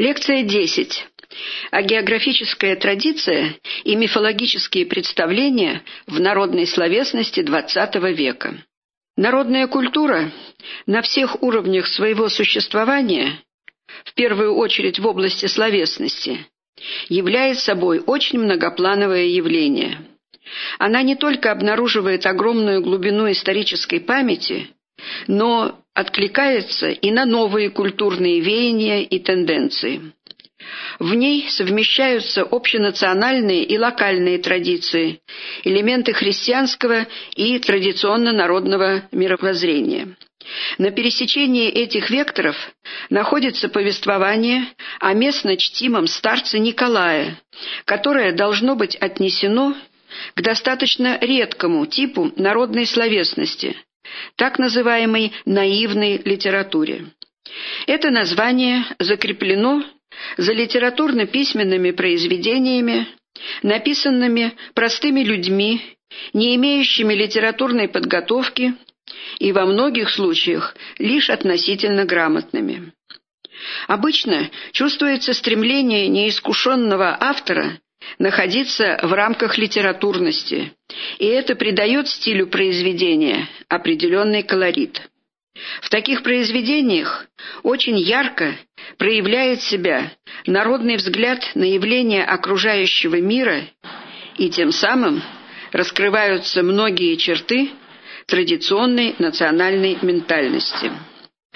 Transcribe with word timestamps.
Лекция 0.00 0.44
10. 0.44 1.06
А 1.72 1.82
географическая 1.82 2.74
традиция 2.74 3.56
и 3.84 3.94
мифологические 3.96 4.86
представления 4.86 5.82
в 6.06 6.18
народной 6.18 6.66
словесности 6.66 7.40
XX 7.40 8.10
века. 8.14 8.64
Народная 9.18 9.66
культура 9.66 10.32
на 10.86 11.02
всех 11.02 11.42
уровнях 11.42 11.86
своего 11.86 12.30
существования, 12.30 13.42
в 14.06 14.14
первую 14.14 14.54
очередь 14.54 14.98
в 14.98 15.06
области 15.06 15.44
словесности, 15.44 16.46
является 17.10 17.66
собой 17.66 17.98
очень 17.98 18.38
многоплановое 18.38 19.26
явление. 19.26 19.98
Она 20.78 21.02
не 21.02 21.14
только 21.14 21.52
обнаруживает 21.52 22.24
огромную 22.24 22.80
глубину 22.80 23.30
исторической 23.30 24.00
памяти, 24.00 24.70
но 25.26 25.79
откликается 26.00 26.88
и 26.88 27.10
на 27.10 27.26
новые 27.26 27.70
культурные 27.70 28.40
веяния 28.40 29.02
и 29.02 29.18
тенденции. 29.18 30.12
В 30.98 31.14
ней 31.14 31.48
совмещаются 31.50 32.42
общенациональные 32.42 33.64
и 33.64 33.78
локальные 33.78 34.38
традиции, 34.38 35.20
элементы 35.64 36.12
христианского 36.12 37.06
и 37.34 37.58
традиционно-народного 37.58 39.08
мировоззрения. 39.12 40.16
На 40.78 40.90
пересечении 40.90 41.68
этих 41.68 42.10
векторов 42.10 42.56
находится 43.10 43.68
повествование 43.68 44.66
о 45.00 45.12
местно 45.12 45.56
чтимом 45.56 46.06
старце 46.06 46.58
Николая, 46.58 47.38
которое 47.84 48.32
должно 48.32 48.74
быть 48.74 48.96
отнесено 48.96 49.74
к 50.34 50.40
достаточно 50.40 51.18
редкому 51.20 51.86
типу 51.86 52.32
народной 52.36 52.86
словесности– 52.86 53.76
так 54.36 54.58
называемой 54.58 55.32
наивной 55.44 56.20
литературе. 56.24 57.06
Это 57.86 58.10
название 58.10 58.84
закреплено 58.98 59.84
за 60.36 60.52
литературно-письменными 60.52 61.90
произведениями, 61.92 63.08
написанными 63.62 64.54
простыми 64.74 65.20
людьми, 65.20 65.80
не 66.32 66.56
имеющими 66.56 67.14
литературной 67.14 67.88
подготовки 67.88 68.74
и 69.38 69.52
во 69.52 69.66
многих 69.66 70.10
случаях 70.10 70.76
лишь 70.98 71.30
относительно 71.30 72.04
грамотными. 72.04 72.92
Обычно 73.88 74.50
чувствуется 74.72 75.34
стремление 75.34 76.08
неискушенного 76.08 77.16
автора 77.20 77.78
находиться 78.18 78.98
в 79.02 79.12
рамках 79.12 79.58
литературности, 79.58 80.72
и 81.18 81.26
это 81.26 81.54
придает 81.54 82.08
стилю 82.08 82.46
произведения 82.46 83.48
определенный 83.68 84.42
колорит. 84.42 85.02
В 85.82 85.90
таких 85.90 86.22
произведениях 86.22 87.26
очень 87.62 87.98
ярко 87.98 88.56
проявляет 88.98 89.62
себя 89.62 90.12
народный 90.46 90.96
взгляд 90.96 91.44
на 91.54 91.64
явления 91.64 92.24
окружающего 92.24 93.16
мира, 93.20 93.64
и 94.38 94.48
тем 94.48 94.72
самым 94.72 95.22
раскрываются 95.72 96.62
многие 96.62 97.16
черты 97.16 97.70
традиционной 98.26 99.16
национальной 99.18 99.98
ментальности. 100.02 100.92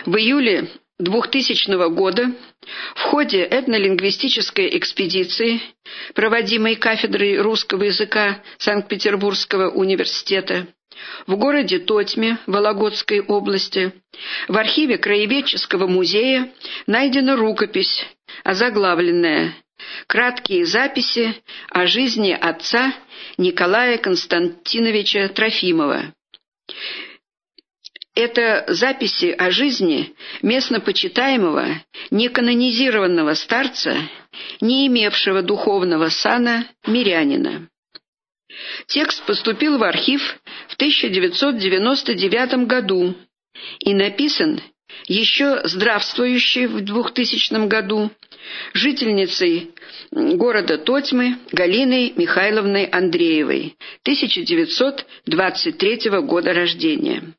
В 0.05 0.17
июле 0.17 0.69
2000 1.01 1.89
года 1.91 2.31
в 2.95 3.01
ходе 3.01 3.43
этнолингвистической 3.43 4.79
экспедиции, 4.79 5.61
проводимой 6.15 6.77
кафедрой 6.77 7.41
русского 7.41 7.85
языка 7.85 8.43
Санкт-Петербургского 8.59 9.71
университета, 9.71 10.69
в 11.27 11.37
городе 11.37 11.81
Тотьме 11.81 12.39
Вологодской 12.47 13.21
области 13.21 13.93
в 14.47 14.57
архиве 14.57 14.99
Краеведческого 14.99 15.89
музея 15.89 16.53
найдена 16.87 17.35
рукопись, 17.35 18.07
озаглавленная 18.45 19.55
«Краткие 20.07 20.65
записи 20.65 21.35
о 21.71 21.87
жизни 21.87 22.31
отца 22.31 22.95
Николая 23.37 23.99
Константиновича 23.99 25.29
Трофимова». 25.29 26.15
Это 28.15 28.65
записи 28.69 29.35
о 29.37 29.51
жизни 29.51 30.15
местно 30.41 30.81
почитаемого, 30.81 31.83
неканонизированного 32.13 33.35
старца, 33.35 33.97
не 34.61 34.87
имевшего 34.87 35.43
духовного 35.43 36.11
сана 36.11 36.69
мирянина. 36.87 37.69
Текст 38.87 39.25
поступил 39.25 39.79
в 39.79 39.83
архив 39.83 40.39
в 40.69 40.75
1999 40.75 42.69
году 42.69 43.17
и 43.81 43.93
написан 43.95 44.61
еще 45.09 45.63
здравствующей 45.65 46.67
в 46.67 46.83
2000 46.83 47.67
году 47.67 48.13
жительницей 48.75 49.73
города 50.13 50.79
Тотьмы 50.79 51.39
Галиной 51.51 52.13
Михайловной 52.17 52.85
Андреевой, 52.85 53.75
1923 54.05 56.11
года 56.21 56.53
рождения. 56.53 57.35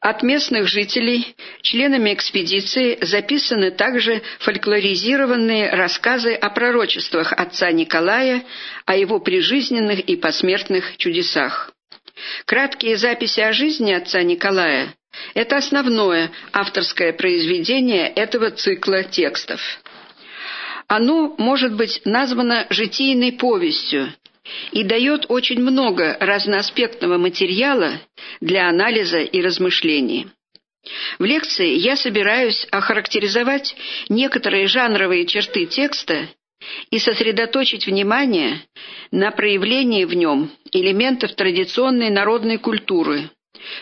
От 0.00 0.22
местных 0.22 0.68
жителей, 0.68 1.34
членами 1.62 2.14
экспедиции, 2.14 2.98
записаны 3.02 3.70
также 3.70 4.22
фольклоризированные 4.40 5.70
рассказы 5.70 6.34
о 6.34 6.48
пророчествах 6.50 7.32
отца 7.32 7.70
Николая, 7.72 8.44
о 8.86 8.96
его 8.96 9.18
прижизненных 9.20 10.00
и 10.00 10.16
посмертных 10.16 10.96
чудесах. 10.96 11.72
Краткие 12.46 12.96
записи 12.96 13.40
о 13.40 13.52
жизни 13.52 13.92
отца 13.92 14.22
Николая– 14.22 14.94
это 15.34 15.56
основное 15.56 16.30
авторское 16.52 17.12
произведение 17.12 18.06
этого 18.08 18.50
цикла 18.50 19.02
текстов. 19.02 19.60
Оно 20.88 21.34
может 21.36 21.74
быть 21.74 22.00
названо 22.04 22.66
житийной 22.70 23.32
повестью, 23.32 24.12
и 24.72 24.84
дает 24.84 25.26
очень 25.28 25.60
много 25.60 26.16
разноаспектного 26.20 27.18
материала 27.18 28.00
для 28.40 28.68
анализа 28.68 29.20
и 29.20 29.42
размышлений. 29.42 30.28
В 31.18 31.24
лекции 31.24 31.74
я 31.74 31.96
собираюсь 31.96 32.66
охарактеризовать 32.70 33.74
некоторые 34.08 34.66
жанровые 34.66 35.26
черты 35.26 35.66
текста 35.66 36.28
и 36.90 36.98
сосредоточить 36.98 37.86
внимание 37.86 38.62
на 39.10 39.30
проявлении 39.30 40.04
в 40.04 40.14
нем 40.14 40.50
элементов 40.72 41.34
традиционной 41.34 42.10
народной 42.10 42.58
культуры, 42.58 43.30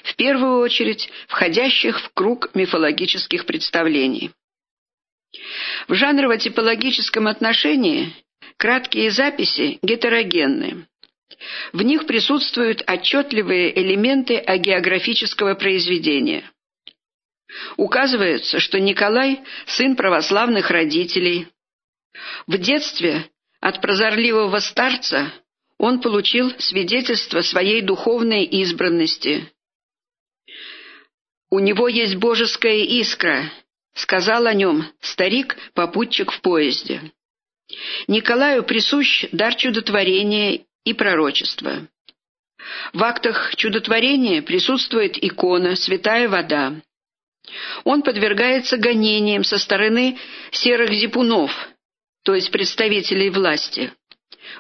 в 0.03 0.17
первую 0.17 0.61
очередь 0.61 1.11
входящих 1.29 2.01
в 2.01 2.13
круг 2.15 2.51
мифологических 2.55 3.45
представлений. 3.47 4.31
В 5.89 5.95
жанрово-типологическом 5.95 7.29
отношении 7.29 8.15
Краткие 8.65 9.11
записи 9.11 9.79
гетерогенны. 9.83 10.87
В 11.75 11.83
них 11.83 12.07
присутствуют 12.07 12.83
отчетливые 12.87 13.79
элементы 13.79 14.39
агеографического 14.39 15.55
произведения. 15.55 16.51
Указывается, 17.77 18.61
что 18.61 18.81
Николай– 18.81 19.43
сын 19.67 19.97
православных 19.97 20.71
родителей. 20.71 21.49
В 22.47 22.57
детстве 22.57 23.29
от 23.61 23.83
прозорливого 23.83 24.61
старца 24.61 25.31
он 25.77 26.01
получил 26.01 26.51
свидетельство 26.59 27.43
своей 27.43 27.83
духовной 27.83 28.45
избранности. 28.45 29.53
«У 31.51 31.59
него 31.59 31.87
есть 31.87 32.17
божеская 32.17 32.79
искра»,— 32.79 33.53
сказал 33.93 34.47
о 34.47 34.55
нем 34.55 34.87
старик-попутчик 35.03 36.33
в 36.33 36.41
поезде. 36.41 37.13
Николаю 38.09 38.65
присущ 38.65 39.27
дар 39.33 39.55
чудотворения 39.55 40.65
и 40.85 40.93
пророчества. 40.93 41.89
В 42.93 43.03
актах 43.03 43.57
чудотворения 43.57 44.43
присутствует 44.43 45.23
икона 45.23 45.77
«Святая 45.77 46.29
вода». 46.29 46.75
Он 47.85 48.03
подвергается 48.03 48.79
гонениям 48.79 49.45
со 49.45 49.59
стороны 49.59 50.19
серых 50.51 50.91
зипунов, 50.93 51.53
то 52.25 52.35
есть 52.35 52.51
представителей 52.51 53.29
власти, 53.29 53.93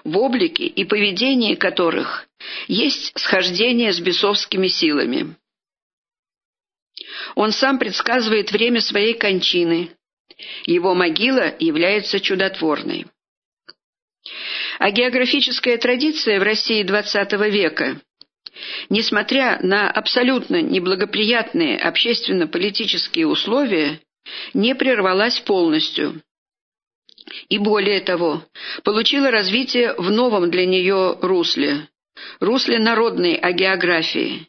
в 0.04 0.18
облике 0.18 0.66
и 0.66 0.84
поведении 0.84 1.54
которых 1.54 2.26
есть 2.68 3.18
схождение 3.18 3.92
с 3.92 4.00
бесовскими 4.00 4.68
силами. 4.68 5.36
Он 7.34 7.52
сам 7.52 7.78
предсказывает 7.78 8.52
время 8.52 8.80
своей 8.80 9.14
кончины, 9.14 9.90
его 10.66 10.94
могила 10.94 11.54
является 11.58 12.20
чудотворной. 12.20 13.06
А 14.78 14.90
географическая 14.90 15.76
традиция 15.78 16.40
в 16.40 16.42
России 16.42 16.84
XX 16.84 17.50
века, 17.50 18.00
несмотря 18.88 19.58
на 19.62 19.90
абсолютно 19.90 20.62
неблагоприятные 20.62 21.78
общественно-политические 21.78 23.26
условия, 23.26 24.00
не 24.54 24.74
прервалась 24.74 25.38
полностью. 25.40 26.22
И 27.48 27.58
более 27.58 28.00
того, 28.00 28.44
получила 28.82 29.30
развитие 29.30 29.94
в 29.94 30.10
новом 30.10 30.50
для 30.50 30.66
нее 30.66 31.18
русле, 31.20 31.88
русле 32.40 32.78
народной 32.78 33.34
агеографии, 33.34 34.48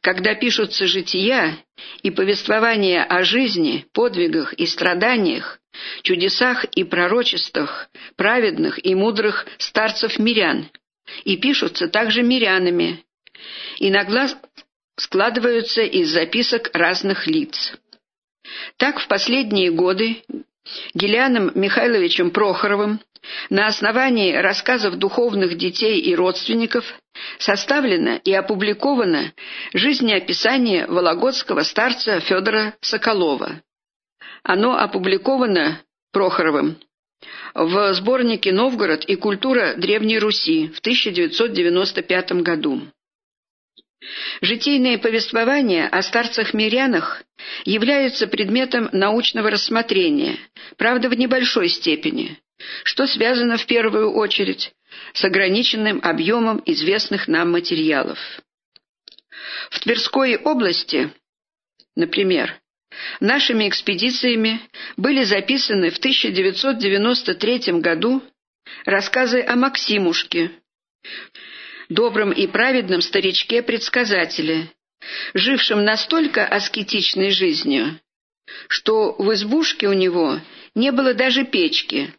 когда 0.00 0.34
пишутся 0.34 0.86
жития 0.86 1.58
и 2.02 2.10
повествования 2.10 3.04
о 3.04 3.22
жизни, 3.24 3.86
подвигах 3.92 4.52
и 4.54 4.66
страданиях, 4.66 5.60
чудесах 6.02 6.64
и 6.64 6.84
пророчествах 6.84 7.88
праведных 8.16 8.84
и 8.84 8.94
мудрых 8.94 9.46
старцев-мирян, 9.58 10.70
и 11.24 11.36
пишутся 11.36 11.88
также 11.88 12.22
мирянами, 12.22 13.04
иногда 13.78 14.28
складываются 14.96 15.82
из 15.82 16.10
записок 16.10 16.70
разных 16.72 17.26
лиц. 17.26 17.74
Так 18.76 19.00
в 19.00 19.08
последние 19.08 19.70
годы 19.70 20.22
Гелианом 20.94 21.50
Михайловичем 21.54 22.30
Прохоровым 22.30 23.00
на 23.50 23.66
основании 23.66 24.34
рассказов 24.34 24.96
духовных 24.96 25.56
детей 25.56 26.00
и 26.00 26.14
родственников 26.14 26.84
составлено 27.38 28.20
и 28.22 28.32
опубликовано 28.32 29.32
жизнеописание 29.72 30.86
вологодского 30.86 31.62
старца 31.62 32.20
Федора 32.20 32.74
Соколова. 32.80 33.62
Оно 34.42 34.78
опубликовано 34.78 35.80
Прохоровым 36.12 36.76
в 37.54 37.94
сборнике 37.94 38.52
«Новгород 38.52 39.04
и 39.04 39.16
культура 39.16 39.74
Древней 39.76 40.18
Руси» 40.18 40.68
в 40.68 40.80
1995 40.80 42.32
году. 42.42 42.82
Житейные 44.40 44.98
повествования 44.98 45.88
о 45.88 46.02
старцах-мирянах 46.02 47.22
являются 47.64 48.26
предметом 48.26 48.88
научного 48.92 49.50
рассмотрения, 49.50 50.38
правда, 50.76 51.08
в 51.08 51.14
небольшой 51.14 51.68
степени, 51.68 52.38
что 52.82 53.06
связано 53.06 53.56
в 53.56 53.66
первую 53.66 54.12
очередь 54.12 54.72
с 55.12 55.24
ограниченным 55.24 56.00
объемом 56.02 56.62
известных 56.66 57.28
нам 57.28 57.50
материалов. 57.52 58.18
В 59.70 59.80
Тверской 59.80 60.36
области, 60.36 61.10
например, 61.96 62.60
нашими 63.20 63.68
экспедициями 63.68 64.60
были 64.96 65.24
записаны 65.24 65.90
в 65.90 65.98
1993 65.98 67.80
году 67.80 68.22
рассказы 68.84 69.42
о 69.42 69.56
Максимушке, 69.56 70.50
добром 71.88 72.32
и 72.32 72.46
праведном 72.46 73.00
старичке-предсказателе, 73.00 74.70
жившем 75.34 75.84
настолько 75.84 76.46
аскетичной 76.46 77.30
жизнью, 77.30 78.00
что 78.68 79.14
в 79.18 79.32
избушке 79.34 79.88
у 79.88 79.92
него 79.92 80.40
не 80.74 80.92
было 80.92 81.14
даже 81.14 81.44
печки. 81.44 82.14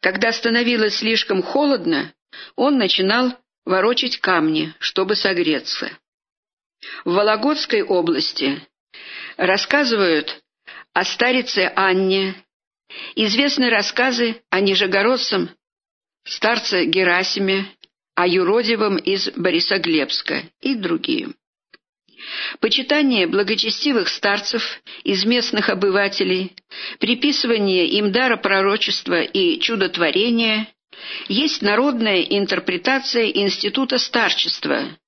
Когда 0.00 0.32
становилось 0.32 0.96
слишком 0.96 1.42
холодно, 1.42 2.12
он 2.56 2.78
начинал 2.78 3.36
ворочать 3.64 4.18
камни, 4.18 4.74
чтобы 4.78 5.14
согреться. 5.14 5.90
В 7.04 7.12
Вологодской 7.12 7.82
области 7.82 8.66
рассказывают 9.36 10.42
о 10.92 11.04
старице 11.04 11.70
Анне, 11.76 12.34
известны 13.14 13.70
рассказы 13.70 14.42
о 14.50 14.60
нижегородцем 14.60 15.50
старце 16.24 16.86
Герасиме, 16.86 17.66
о 18.20 18.26
юродивом 18.26 18.98
из 18.98 19.30
Борисоглебска 19.30 20.42
и 20.60 20.74
другие. 20.74 21.30
Почитание 22.60 23.26
благочестивых 23.26 24.08
старцев 24.08 24.82
из 25.04 25.24
местных 25.24 25.70
обывателей, 25.70 26.52
приписывание 26.98 27.86
им 27.86 28.12
дара 28.12 28.36
пророчества 28.36 29.22
и 29.22 29.58
чудотворения 29.58 30.68
есть 31.28 31.62
народная 31.62 32.20
интерпретация 32.20 33.24
института 33.30 33.96
старчества, 33.96 34.98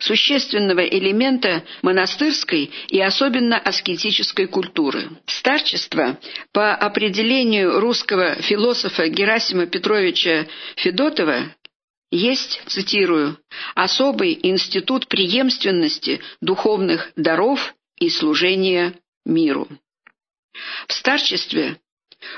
существенного 0.00 0.84
элемента 0.84 1.62
монастырской 1.82 2.72
и 2.88 3.00
особенно 3.00 3.58
аскетической 3.58 4.48
культуры. 4.48 5.10
Старчество, 5.26 6.18
по 6.50 6.74
определению 6.74 7.78
русского 7.78 8.34
философа 8.42 9.06
Герасима 9.06 9.66
Петровича 9.66 10.48
Федотова, 10.74 11.54
есть, 12.10 12.62
цитирую, 12.66 13.38
«особый 13.74 14.38
институт 14.42 15.08
преемственности 15.08 16.20
духовных 16.40 17.12
даров 17.16 17.74
и 17.98 18.08
служения 18.08 18.94
миру». 19.24 19.68
В 20.88 20.92
старчестве 20.92 21.78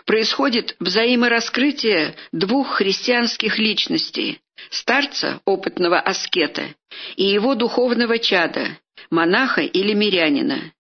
происходит 0.05 0.76
взаимораскрытие 0.81 2.17
двух 2.32 2.76
христианских 2.76 3.59
личностей– 3.59 4.41
старца, 4.70 5.41
опытного 5.44 6.00
аскета, 6.00 6.75
и 7.17 7.25
его 7.25 7.55
духовного 7.55 8.19
чада, 8.19 8.79
монаха 9.11 9.62
или 9.62 9.93
мирянина. 9.93 10.73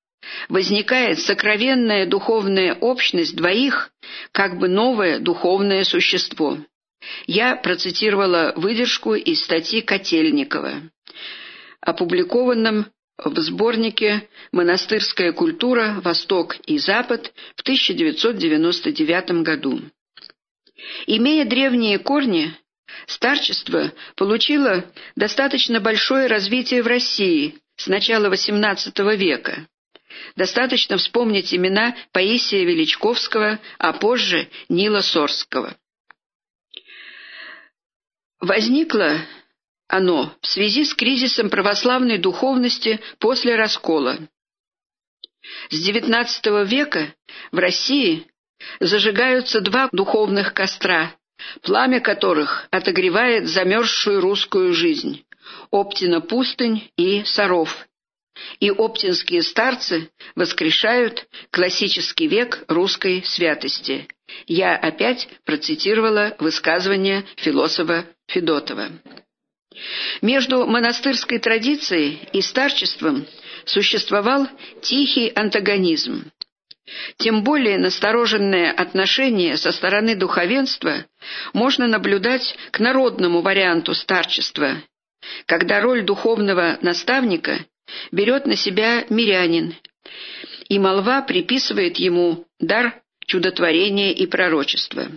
Возникает 0.48 1.20
сокровенная 1.20 2.06
духовная 2.06 2.74
общность 2.74 3.36
двоих, 3.36 3.90
как 4.32 4.58
бы 4.58 4.68
новое 4.68 5.20
духовное 5.20 5.84
существо. 5.84 6.58
Я 7.26 7.56
процитировала 7.56 8.52
выдержку 8.56 9.14
из 9.14 9.44
статьи 9.44 9.80
Котельникова, 9.80 10.82
опубликованном 11.80 12.86
в 13.18 13.36
сборнике 13.40 14.28
«Монастырская 14.52 15.32
культура. 15.32 16.00
Восток 16.02 16.56
и 16.66 16.78
Запад» 16.78 17.32
в 17.56 17.62
1999 17.62 19.42
году. 19.42 19.82
Имея 21.06 21.44
древние 21.44 21.98
корни, 21.98 22.54
старчество 23.06 23.90
получило 24.16 24.84
достаточно 25.16 25.80
большое 25.80 26.28
развитие 26.28 26.82
в 26.82 26.86
России 26.86 27.56
с 27.76 27.88
начала 27.88 28.32
XVIII 28.32 29.16
века. 29.16 29.66
Достаточно 30.36 30.96
вспомнить 30.96 31.52
имена 31.52 31.96
Паисия 32.12 32.64
Величковского, 32.64 33.58
а 33.78 33.92
позже 33.92 34.48
Нила 34.68 35.00
Сорского. 35.00 35.76
Возникло 38.40 39.20
оно 39.88 40.34
в 40.42 40.46
связи 40.46 40.84
с 40.84 40.94
кризисом 40.94 41.48
православной 41.48 42.18
духовности 42.18 43.00
после 43.18 43.56
раскола. 43.56 44.18
С 45.70 45.88
XIX 45.88 46.66
века 46.66 47.14
в 47.52 47.58
России 47.58 48.26
зажигаются 48.80 49.60
два 49.60 49.88
духовных 49.92 50.52
костра, 50.52 51.14
пламя 51.62 52.00
которых 52.00 52.68
отогревает 52.70 53.48
замерзшую 53.48 54.20
русскую 54.20 54.72
жизнь– 54.72 55.24
Оптина 55.70 56.20
пустынь 56.20 56.90
и 56.96 57.24
Саров. 57.24 57.87
И 58.60 58.70
оптинские 58.70 59.42
старцы 59.42 60.10
воскрешают 60.34 61.26
классический 61.50 62.26
век 62.26 62.64
русской 62.68 63.22
святости. 63.24 64.08
Я 64.46 64.76
опять 64.76 65.28
процитировала 65.44 66.36
высказывание 66.38 67.24
философа 67.36 68.06
Федотова. 68.28 68.90
Между 70.22 70.66
монастырской 70.66 71.38
традицией 71.38 72.28
и 72.32 72.40
старчеством 72.42 73.26
существовал 73.64 74.48
тихий 74.82 75.32
антагонизм. 75.34 76.30
Тем 77.18 77.44
более 77.44 77.78
настороженное 77.78 78.72
отношение 78.72 79.56
со 79.56 79.72
стороны 79.72 80.16
духовенства 80.16 81.04
можно 81.52 81.86
наблюдать 81.86 82.56
к 82.70 82.80
народному 82.80 83.42
варианту 83.42 83.94
старчества, 83.94 84.82
когда 85.46 85.80
роль 85.80 86.02
духовного 86.02 86.78
наставника 86.80 87.66
берет 88.12 88.46
на 88.46 88.56
себя 88.56 89.04
мирянин, 89.08 89.74
и 90.68 90.78
молва 90.78 91.22
приписывает 91.22 91.96
ему 91.96 92.46
дар 92.58 93.00
чудотворения 93.26 94.12
и 94.12 94.26
пророчества. 94.26 95.08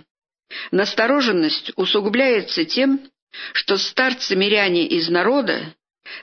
Настороженность 0.72 1.72
усугубляется 1.76 2.66
тем, 2.66 3.00
что 3.54 3.78
старцы-миряне 3.78 4.86
из 4.86 5.10
народа 5.10 5.74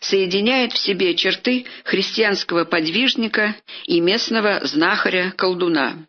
соединяет 0.00 0.72
в 0.72 0.78
себе 0.78 1.14
черты 1.14 1.66
христианского 1.84 2.64
подвижника 2.64 3.56
и 3.86 4.00
местного 4.00 4.60
знахаря-колдуна. 4.64 6.06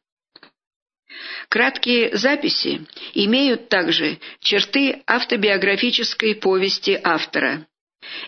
Краткие 1.48 2.15
записи 2.15 2.86
имеют 3.13 3.69
также 3.69 4.19
черты 4.39 5.01
автобиографической 5.08 6.36
повести 6.36 7.00
автора. 7.03 7.65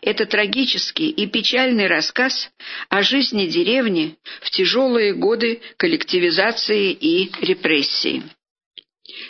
Это 0.01 0.25
трагический 0.25 1.09
и 1.09 1.27
печальный 1.27 1.87
рассказ 1.87 2.51
о 2.89 3.01
жизни 3.01 3.47
деревни 3.47 4.17
в 4.41 4.49
тяжелые 4.49 5.13
годы 5.13 5.61
коллективизации 5.77 6.91
и 6.91 7.31
репрессий. 7.43 8.23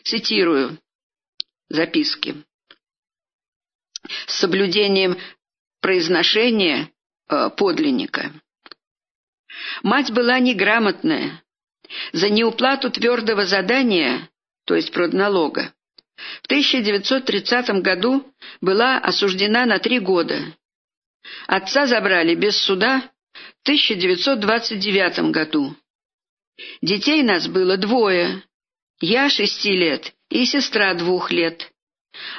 Цитирую 0.03 0.77
записки 1.69 2.35
с 4.27 4.39
соблюдением 4.39 5.17
произношения 5.79 6.91
э, 7.29 7.49
подлинника. 7.55 8.33
Мать 9.83 10.11
была 10.11 10.39
неграмотная. 10.39 11.43
За 12.13 12.29
неуплату 12.29 12.89
твердого 12.89 13.45
задания, 13.45 14.29
то 14.65 14.75
есть 14.75 14.91
продналога, 14.91 15.73
в 16.41 16.45
1930 16.45 17.81
году 17.81 18.25
была 18.61 18.97
осуждена 18.97 19.65
на 19.65 19.79
три 19.79 19.99
года. 19.99 20.55
Отца 21.47 21.85
забрали 21.87 22.35
без 22.35 22.57
суда 22.57 23.11
1929 23.63 25.31
году. 25.31 25.75
Детей 26.81 27.21
нас 27.21 27.47
было 27.47 27.77
двое. 27.77 28.43
Я 28.99 29.29
шести 29.29 29.71
лет 29.71 30.13
и 30.29 30.45
сестра 30.45 30.93
двух 30.95 31.31
лет. 31.31 31.71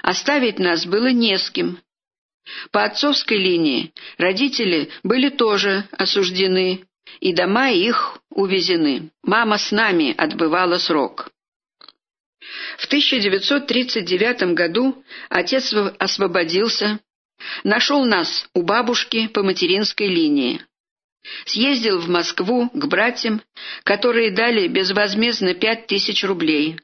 Оставить 0.03 0.59
нас 0.59 0.85
было 0.85 1.13
не 1.13 1.39
с 1.39 1.51
кем. 1.51 1.79
По 2.73 2.85
отцовской 2.85 3.39
линии 3.39 3.93
родители 4.19 4.91
были 5.05 5.29
тоже 5.29 5.87
осуждены, 5.93 6.85
и 7.21 7.33
дома 7.33 7.71
их 7.71 8.19
увезены. 8.31 9.11
Мама 9.23 9.59
с 9.59 9.71
нами 9.71 10.15
отбывала 10.17 10.79
срок. 10.79 11.31
В 12.79 12.87
1939 12.87 14.55
году 14.55 15.05
отец 15.29 15.73
освободился, 15.99 17.01
нашел 17.65 18.05
нас 18.05 18.49
у 18.55 18.63
бабушки 18.63 19.29
по 19.29 19.43
материнской 19.43 20.07
линии. 20.07 20.63
Съездил 21.47 22.01
в 22.01 22.09
Москву 22.09 22.69
к 22.75 22.87
братьям, 22.87 23.43
которые 23.85 24.33
дали 24.33 24.67
безвозмездно 24.69 25.55
пять 25.55 25.87
тысяч 25.87 26.25
рублей. 26.25 26.79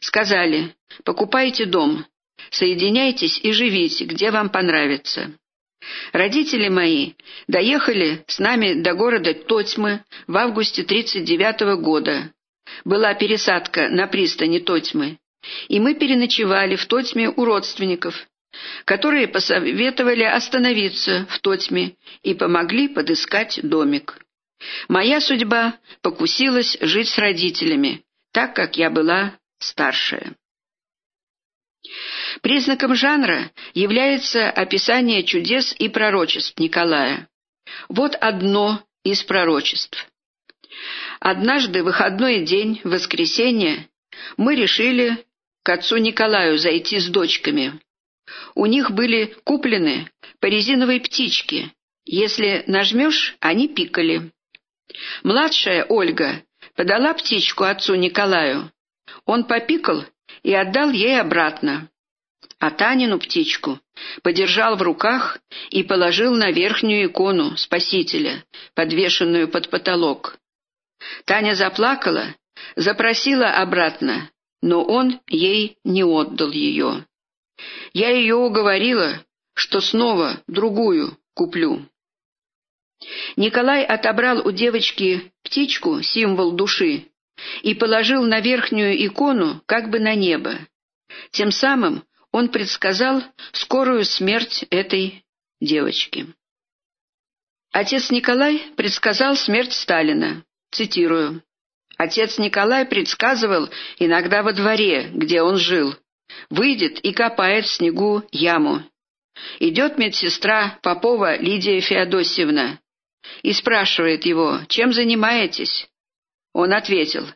Сказали, 0.00 0.74
покупайте 1.04 1.64
дом, 1.64 2.06
соединяйтесь 2.50 3.40
и 3.42 3.52
живите, 3.52 4.04
где 4.04 4.30
вам 4.30 4.50
понравится. 4.50 5.32
Родители 6.12 6.68
мои 6.68 7.14
доехали 7.48 8.24
с 8.28 8.38
нами 8.38 8.74
до 8.74 8.94
города 8.94 9.34
Тотьмы 9.34 10.04
в 10.26 10.36
августе 10.36 10.84
39 10.84 11.80
года. 11.80 12.32
Была 12.84 13.14
пересадка 13.14 13.88
на 13.88 14.06
пристани 14.06 14.58
Тотьмы, 14.58 15.18
и 15.68 15.80
мы 15.80 15.94
переночевали 15.94 16.76
в 16.76 16.86
Тотьме 16.86 17.28
у 17.28 17.44
родственников, 17.44 18.26
которые 18.84 19.28
посоветовали 19.28 20.24
остановиться 20.24 21.26
в 21.30 21.38
Тотьме 21.40 21.96
и 22.22 22.34
помогли 22.34 22.88
подыскать 22.88 23.60
домик. 23.62 24.18
Моя 24.88 25.20
судьба 25.20 25.78
покусилась 26.02 26.76
жить 26.80 27.08
с 27.08 27.18
родителями, 27.18 28.02
так 28.32 28.54
как 28.54 28.76
я 28.76 28.90
была 28.90 29.34
старшая. 29.58 30.34
Признаком 32.42 32.94
жанра 32.94 33.50
является 33.74 34.50
описание 34.50 35.24
чудес 35.24 35.74
и 35.78 35.88
пророчеств 35.88 36.58
Николая. 36.58 37.28
Вот 37.88 38.14
одно 38.14 38.82
из 39.04 39.22
пророчеств. 39.24 40.08
Однажды, 41.24 41.84
выходной 41.84 42.40
день, 42.40 42.80
воскресенье, 42.82 43.88
мы 44.36 44.56
решили 44.56 45.24
к 45.62 45.68
отцу 45.68 45.98
Николаю 45.98 46.58
зайти 46.58 46.98
с 46.98 47.06
дочками. 47.10 47.80
У 48.56 48.66
них 48.66 48.90
были 48.90 49.36
куплены 49.44 50.10
по 50.40 50.46
резиновой 50.46 50.98
птичке. 50.98 51.70
Если 52.04 52.64
нажмешь, 52.66 53.36
они 53.38 53.68
пикали. 53.68 54.32
Младшая 55.22 55.84
Ольга 55.84 56.42
подала 56.74 57.14
птичку 57.14 57.62
отцу 57.62 57.94
Николаю. 57.94 58.72
Он 59.24 59.44
попикал 59.44 60.04
и 60.42 60.52
отдал 60.52 60.90
ей 60.90 61.20
обратно. 61.20 61.88
А 62.58 62.72
Танину 62.72 63.20
птичку 63.20 63.78
подержал 64.24 64.74
в 64.74 64.82
руках 64.82 65.38
и 65.70 65.84
положил 65.84 66.34
на 66.34 66.50
верхнюю 66.50 67.06
икону 67.06 67.56
Спасителя, 67.56 68.44
подвешенную 68.74 69.46
под 69.46 69.70
потолок. 69.70 70.40
Таня 71.24 71.54
заплакала, 71.54 72.34
запросила 72.76 73.48
обратно, 73.48 74.30
но 74.60 74.84
он 74.84 75.20
ей 75.28 75.78
не 75.84 76.04
отдал 76.04 76.50
ее. 76.50 77.06
Я 77.92 78.10
ее 78.10 78.36
уговорила, 78.36 79.24
что 79.54 79.80
снова 79.80 80.42
другую 80.46 81.18
куплю. 81.34 81.86
Николай 83.36 83.84
отобрал 83.84 84.46
у 84.46 84.52
девочки 84.52 85.32
птичку, 85.42 86.02
символ 86.02 86.52
души, 86.52 87.08
и 87.62 87.74
положил 87.74 88.24
на 88.24 88.40
верхнюю 88.40 89.04
икону 89.06 89.62
как 89.66 89.90
бы 89.90 89.98
на 89.98 90.14
небо. 90.14 90.58
Тем 91.30 91.50
самым 91.50 92.04
он 92.30 92.48
предсказал 92.48 93.22
скорую 93.52 94.04
смерть 94.04 94.64
этой 94.70 95.24
девочки. 95.60 96.26
Отец 97.72 98.10
Николай 98.10 98.62
предсказал 98.76 99.36
смерть 99.36 99.72
Сталина. 99.72 100.44
Цитирую. 100.72 101.42
Отец 101.98 102.38
Николай 102.38 102.86
предсказывал 102.86 103.68
иногда 103.98 104.42
во 104.42 104.52
дворе, 104.52 105.10
где 105.12 105.42
он 105.42 105.56
жил. 105.56 105.94
Выйдет 106.48 106.98
и 107.00 107.12
копает 107.12 107.66
в 107.66 107.74
снегу 107.74 108.22
яму. 108.32 108.82
Идет 109.60 109.98
медсестра 109.98 110.78
Попова 110.82 111.36
Лидия 111.36 111.80
Феодосьевна 111.80 112.80
и 113.42 113.52
спрашивает 113.52 114.24
его, 114.24 114.60
чем 114.68 114.92
занимаетесь? 114.92 115.88
Он 116.54 116.72
ответил, 116.72 117.26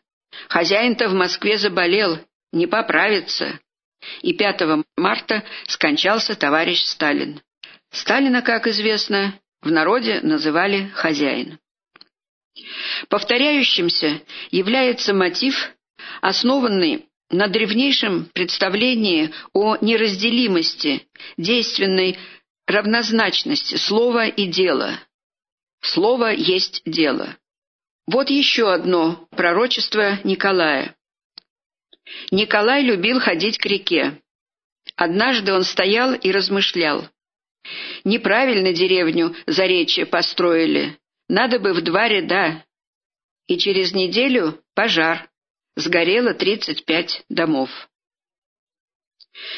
хозяин-то 0.49 1.09
в 1.09 1.15
Москве 1.15 1.59
заболел, 1.59 2.19
не 2.53 2.67
поправится. 2.67 3.61
И 4.23 4.35
5 4.35 4.85
марта 4.97 5.45
скончался 5.67 6.35
товарищ 6.37 6.83
Сталин. 6.85 7.41
Сталина, 7.91 8.43
как 8.43 8.67
известно, 8.67 9.39
в 9.63 9.71
народе 9.71 10.21
называли 10.23 10.89
хозяин. 10.95 11.59
Повторяющимся 13.09 14.23
является 14.51 15.13
мотив, 15.13 15.73
основанный 16.21 17.07
на 17.31 17.49
древнейшем 17.49 18.27
представлении 18.33 19.33
о 19.53 19.77
неразделимости, 19.81 21.07
действенной 21.37 22.19
равнозначности 22.67 23.77
слова 23.77 24.27
и 24.27 24.47
дела. 24.47 25.01
Слово 25.81 26.33
есть 26.33 26.83
дело. 26.85 27.37
Вот 28.07 28.31
еще 28.31 28.73
одно 28.73 29.27
пророчество 29.31 30.19
Николая. 30.25 30.97
Николай 32.31 32.83
любил 32.83 33.19
ходить 33.19 33.59
к 33.59 33.67
реке. 33.67 34.21
Однажды 34.95 35.53
он 35.53 35.65
стоял 35.65 36.15
и 36.15 36.31
размышлял. 36.31 37.09
Неправильно 38.05 38.73
деревню 38.73 39.35
Заречье 39.47 40.07
построили. 40.07 40.97
Надо 41.29 41.59
бы 41.59 41.73
в 41.73 41.83
два 41.83 42.09
ряда. 42.09 42.65
И 43.47 43.59
через 43.59 43.93
неделю 43.93 44.63
пожар. 44.75 45.29
Сгорело 45.77 46.33
35 46.33 47.25
домов. 47.29 47.71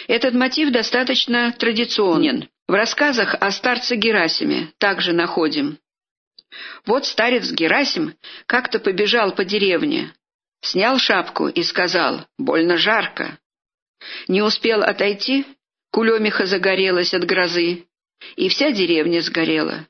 Этот 0.09 0.35
мотив 0.35 0.73
достаточно 0.73 1.53
традиционен. 1.53 2.49
В 2.67 2.73
рассказах 2.73 3.35
о 3.41 3.51
старце 3.53 3.97
Герасиме 3.97 4.73
также 4.79 5.13
находим. 5.13 5.79
Вот 6.85 7.07
старец 7.07 7.51
Герасим 7.53 8.15
как-то 8.47 8.79
побежал 8.79 9.35
по 9.35 9.45
деревне, 9.45 10.13
снял 10.61 10.99
шапку 10.99 11.49
и 11.49 11.63
сказал 11.63 12.27
«больно 12.37 12.77
жарко». 12.77 13.39
Не 14.29 14.43
успел 14.43 14.83
отойти, 14.83 15.45
кулемиха 15.91 16.47
загорелась 16.47 17.15
от 17.15 17.25
грозы, 17.25 17.87
и 18.37 18.49
вся 18.49 18.71
деревня 18.71 19.21
сгорела. 19.21 19.87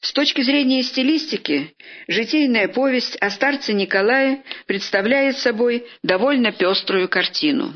С 0.00 0.12
точки 0.12 0.42
зрения 0.42 0.82
стилистики, 0.84 1.74
житейная 2.06 2.68
повесть 2.68 3.16
о 3.16 3.30
старце 3.30 3.72
Николае 3.72 4.44
представляет 4.66 5.38
собой 5.38 5.86
довольно 6.02 6.52
пеструю 6.52 7.08
картину. 7.08 7.74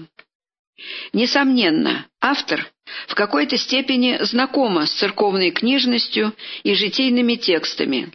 Несомненно, 1.13 2.07
автор 2.21 2.71
в 3.09 3.15
какой-то 3.15 3.57
степени 3.57 4.19
знакома 4.23 4.87
с 4.87 4.93
церковной 4.93 5.51
книжностью 5.51 6.33
и 6.63 6.75
житейными 6.75 7.35
текстами 7.35 8.13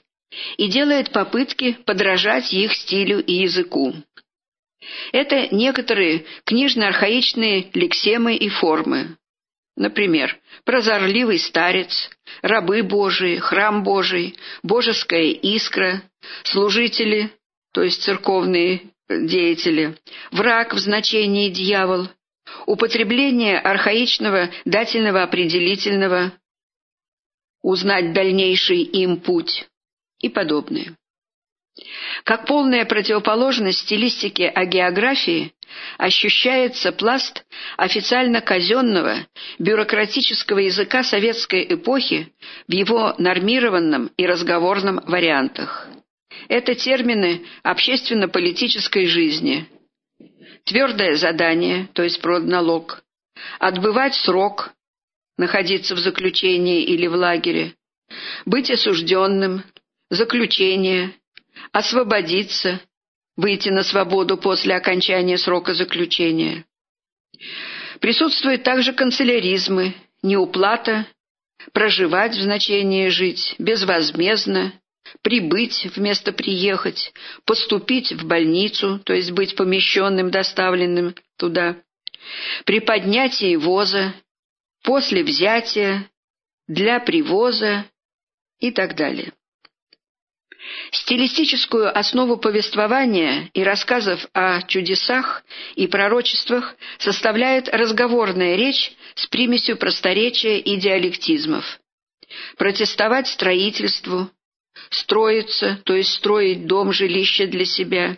и 0.57 0.67
делает 0.67 1.11
попытки 1.11 1.77
подражать 1.85 2.53
их 2.53 2.73
стилю 2.73 3.23
и 3.23 3.33
языку. 3.33 3.93
Это 5.11 5.53
некоторые 5.53 6.25
книжно-архаичные 6.45 7.71
лексемы 7.73 8.35
и 8.35 8.47
формы. 8.47 9.17
Например, 9.77 10.35
прозорливый 10.65 11.37
старец, 11.37 12.09
рабы 12.41 12.81
Божии, 12.81 13.37
храм 13.37 13.83
Божий, 13.83 14.35
божеская 14.63 15.29
искра, 15.29 16.01
служители, 16.43 17.31
то 17.73 17.83
есть 17.83 18.01
церковные 18.01 18.89
деятели, 19.07 19.95
враг 20.31 20.73
в 20.73 20.79
значении 20.79 21.49
дьявол, 21.49 22.09
употребление 22.65 23.59
архаичного 23.59 24.49
дательного 24.65 25.21
определительного, 25.21 26.33
узнать 27.61 28.13
дальнейший 28.13 28.81
им 28.81 29.17
путь 29.17 29.67
и 30.19 30.27
подобное. 30.27 30.97
Как 32.23 32.45
полная 32.45 32.85
противоположность 32.85 33.79
стилистике 33.79 34.49
о 34.49 34.65
географии 34.65 35.53
ощущается 35.97 36.91
пласт 36.91 37.45
официально 37.77 38.41
казенного 38.41 39.27
бюрократического 39.59 40.59
языка 40.59 41.03
советской 41.03 41.65
эпохи 41.73 42.33
в 42.67 42.71
его 42.71 43.13
нормированном 43.17 44.11
и 44.17 44.25
разговорном 44.25 45.01
вариантах. 45.05 45.87
Это 46.47 46.75
термины 46.75 47.45
общественно-политической 47.63 49.05
жизни. 49.05 49.67
Твердое 50.63 51.15
задание, 51.15 51.89
то 51.93 52.03
есть 52.03 52.21
продналог, 52.21 53.03
отбывать 53.59 54.15
срок, 54.15 54.71
находиться 55.37 55.95
в 55.95 55.99
заключении 55.99 56.83
или 56.83 57.07
в 57.07 57.13
лагере, 57.13 57.75
быть 58.45 58.71
осужденным, 58.71 59.63
заключение, 60.09 61.13
освободиться, 61.71 62.81
выйти 63.35 63.69
на 63.69 63.83
свободу 63.83 64.37
после 64.37 64.75
окончания 64.75 65.37
срока 65.37 65.73
заключения. 65.73 66.65
Присутствуют 67.99 68.63
также 68.63 68.93
канцеляризмы, 68.93 69.95
неуплата, 70.21 71.07
проживать 71.73 72.35
в 72.35 72.41
значении 72.41 73.07
жить, 73.09 73.55
безвозмездно, 73.57 74.73
прибыть 75.21 75.85
вместо 75.95 76.31
приехать, 76.31 77.13
поступить 77.45 78.11
в 78.11 78.25
больницу, 78.25 78.99
то 79.03 79.13
есть 79.13 79.31
быть 79.31 79.55
помещенным, 79.55 80.31
доставленным 80.31 81.15
туда, 81.37 81.77
при 82.65 82.79
поднятии 82.79 83.55
воза, 83.55 84.13
после 84.83 85.23
взятия, 85.23 86.09
для 86.67 86.99
привоза 86.99 87.85
и 88.59 88.71
так 88.71 88.95
далее. 88.95 89.33
Стилистическую 90.91 91.97
основу 91.97 92.37
повествования 92.37 93.49
и 93.53 93.63
рассказов 93.63 94.25
о 94.33 94.61
чудесах 94.61 95.43
и 95.75 95.87
пророчествах 95.87 96.75
составляет 96.97 97.67
разговорная 97.69 98.55
речь 98.55 98.93
с 99.15 99.27
примесью 99.27 99.77
просторечия 99.77 100.59
и 100.59 100.77
диалектизмов. 100.77 101.79
Протестовать 102.57 103.27
строительству, 103.27 104.29
строиться, 104.89 105.81
то 105.83 105.93
есть 105.93 106.13
строить 106.13 106.67
дом, 106.67 106.93
жилище 106.93 107.47
для 107.47 107.65
себя, 107.65 108.17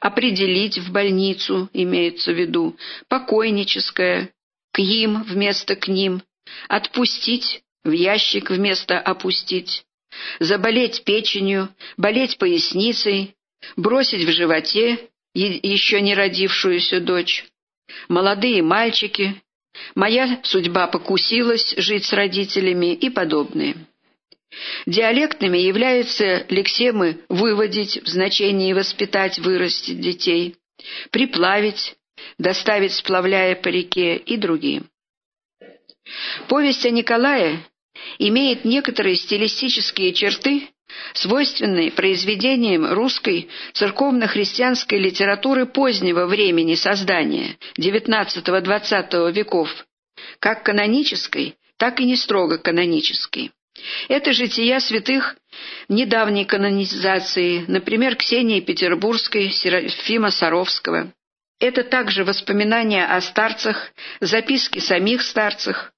определить 0.00 0.78
в 0.78 0.92
больницу, 0.92 1.68
имеется 1.72 2.32
в 2.32 2.38
виду, 2.38 2.76
покойническое, 3.08 4.32
к 4.72 4.78
им 4.80 5.22
вместо 5.22 5.76
к 5.76 5.88
ним, 5.88 6.22
отпустить 6.68 7.62
в 7.84 7.90
ящик 7.90 8.50
вместо 8.50 8.98
опустить, 8.98 9.84
заболеть 10.38 11.04
печенью, 11.04 11.68
болеть 11.96 12.38
поясницей, 12.38 13.34
бросить 13.76 14.24
в 14.24 14.32
животе 14.32 15.08
еще 15.34 16.00
не 16.00 16.14
родившуюся 16.14 17.00
дочь. 17.00 17.44
Молодые 18.08 18.62
мальчики, 18.62 19.40
моя 19.94 20.40
судьба 20.42 20.86
покусилась 20.88 21.74
жить 21.76 22.04
с 22.04 22.12
родителями 22.12 22.94
и 22.94 23.10
подобные. 23.10 23.76
Диалектными 24.86 25.58
являются 25.58 26.44
лексемы 26.48 27.20
«выводить» 27.28 28.02
в 28.02 28.08
значении 28.08 28.72
«воспитать, 28.72 29.38
вырастить 29.38 30.00
детей», 30.00 30.56
«приплавить», 31.10 31.94
«доставить, 32.36 32.94
сплавляя 32.94 33.54
по 33.54 33.68
реке» 33.68 34.16
и 34.16 34.36
другие. 34.36 34.82
Повесть 36.48 36.84
о 36.84 36.90
Николае 36.90 37.64
имеет 38.18 38.64
некоторые 38.64 39.16
стилистические 39.16 40.12
черты, 40.12 40.68
свойственные 41.14 41.92
произведениям 41.92 42.92
русской 42.92 43.48
церковно-христианской 43.72 44.98
литературы 44.98 45.66
позднего 45.66 46.26
времени 46.26 46.74
создания 46.74 47.56
XIX-XX 47.78 49.32
веков, 49.32 49.86
как 50.38 50.64
канонической, 50.64 51.56
так 51.76 52.00
и 52.00 52.04
не 52.04 52.16
строго 52.16 52.58
канонической. 52.58 53.52
Это 54.08 54.32
жития 54.32 54.80
святых 54.80 55.36
недавней 55.88 56.44
канонизации, 56.44 57.64
например, 57.66 58.16
Ксении 58.16 58.60
Петербургской, 58.60 59.50
Серафима 59.50 60.30
Саровского. 60.30 61.12
Это 61.58 61.84
также 61.84 62.24
воспоминания 62.24 63.04
о 63.06 63.20
старцах, 63.20 63.92
записки 64.20 64.78
самих 64.78 65.22
старцах, 65.22 65.92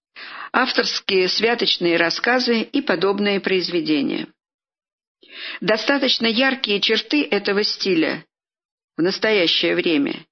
авторские 0.52 1.28
святочные 1.28 1.97
рассказы 1.97 2.61
и 2.61 2.82
подобные 2.82 3.40
произведения. 3.40 4.28
Достаточно 5.61 6.26
яркие 6.26 6.80
черты 6.80 7.25
этого 7.25 7.64
стиля 7.64 8.25
в 8.97 9.02
настоящее 9.02 9.75
время 9.75 10.26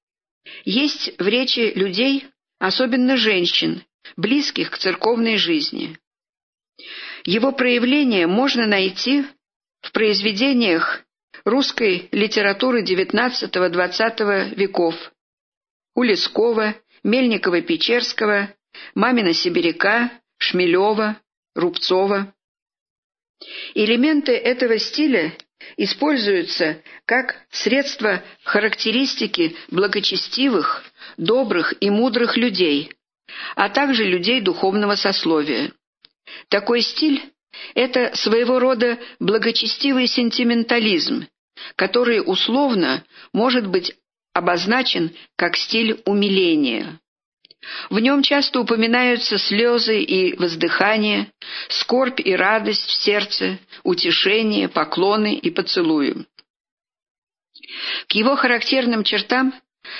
есть 0.63 1.11
в 1.19 1.27
речи 1.27 1.71
людей, 1.75 2.27
особенно 2.59 3.17
женщин, 3.17 3.83
близких 4.15 4.71
к 4.71 4.77
церковной 4.77 5.37
жизни. 5.37 5.97
Его 7.23 7.51
проявление 7.51 8.27
можно 8.27 8.65
найти 8.67 9.25
в 9.81 9.91
произведениях 9.91 11.03
русской 11.45 12.09
литературы 12.11 12.83
XIX-XX 12.83 14.55
веков 14.55 14.95
у 15.95 16.03
Лескова, 16.03 16.75
Мельникова-Печерского, 17.03 18.53
Мамина 18.95 19.33
Сибиряка, 19.33 20.11
Шмелева, 20.41 21.21
Рубцова. 21.53 22.33
Элементы 23.75 24.31
этого 24.31 24.79
стиля 24.79 25.37
используются 25.77 26.81
как 27.05 27.35
средство 27.51 28.23
характеристики 28.43 29.55
благочестивых, 29.69 30.83
добрых 31.17 31.75
и 31.79 31.91
мудрых 31.91 32.37
людей, 32.37 32.91
а 33.55 33.69
также 33.69 34.03
людей 34.03 34.41
духовного 34.41 34.95
сословия. 34.95 35.73
Такой 36.49 36.81
стиль– 36.81 37.21
это 37.75 38.15
своего 38.15 38.57
рода 38.57 38.97
благочестивый 39.19 40.07
сентиментализм, 40.07 41.27
который 41.75 42.19
условно 42.25 43.03
может 43.31 43.67
быть 43.67 43.93
обозначен 44.33 45.15
как 45.35 45.55
стиль 45.55 46.01
умиления. 46.05 46.99
В 47.89 47.99
нем 47.99 48.23
часто 48.23 48.59
упоминаются 48.59 49.37
слезы 49.37 50.01
и 50.01 50.35
воздыхание, 50.35 51.31
скорбь 51.69 52.19
и 52.19 52.35
радость 52.35 52.87
в 52.87 53.03
сердце, 53.03 53.59
утешение, 53.83 54.67
поклоны 54.67 55.35
и 55.35 55.51
поцелуи. 55.51 56.25
К 58.07 58.13
его 58.13 58.35
характерным 58.35 59.03
чертам 59.03 59.53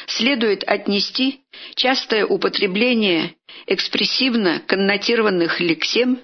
следует 0.08 0.63
отнести 0.63 1.41
частое 1.76 2.26
употребление 2.26 3.36
экспрессивно 3.67 4.62
коннотированных 4.65 5.60
лексем, 5.60 6.19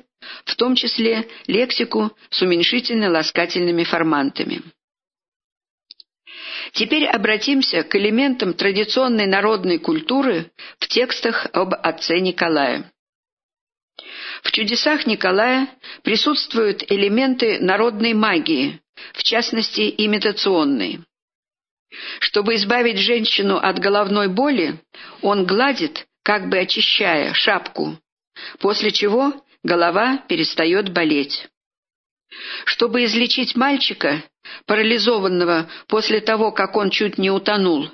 в 0.45 0.55
том 0.55 0.75
числе 0.75 1.27
лексику 1.45 2.11
с 2.29 2.41
уменьшительно-ласкательными 2.41 3.83
формантами. 3.83 4.63
Теперь 6.73 7.05
обратимся 7.05 7.83
к 7.83 7.95
элементам 7.95 8.53
традиционной 8.53 9.27
народной 9.27 9.79
культуры 9.79 10.51
в 10.79 10.87
текстах 10.87 11.47
об 11.53 11.73
отце 11.73 12.19
Николая. 12.19 12.91
В 14.43 14.51
чудесах 14.51 15.07
Николая 15.07 15.69
присутствуют 16.03 16.83
элементы 16.91 17.59
народной 17.59 18.13
магии, 18.13 18.79
в 19.13 19.23
частности 19.23 19.93
имитационной. 19.97 20.99
Чтобы 22.19 22.55
избавить 22.55 22.97
женщину 22.97 23.57
от 23.57 23.79
головной 23.79 24.27
боли, 24.27 24.79
он 25.21 25.45
гладит, 25.45 26.05
как 26.23 26.49
бы 26.49 26.59
очищая, 26.59 27.33
шапку, 27.33 27.97
после 28.59 28.91
чего 28.91 29.33
голова 29.63 30.17
перестает 30.27 30.91
болеть. 30.91 31.47
Чтобы 32.65 33.05
излечить 33.05 33.55
мальчика, 33.55 34.23
парализованного 34.65 35.69
после 35.87 36.19
того, 36.21 36.51
как 36.51 36.75
он 36.75 36.89
чуть 36.89 37.17
не 37.17 37.31
утонул, 37.31 37.89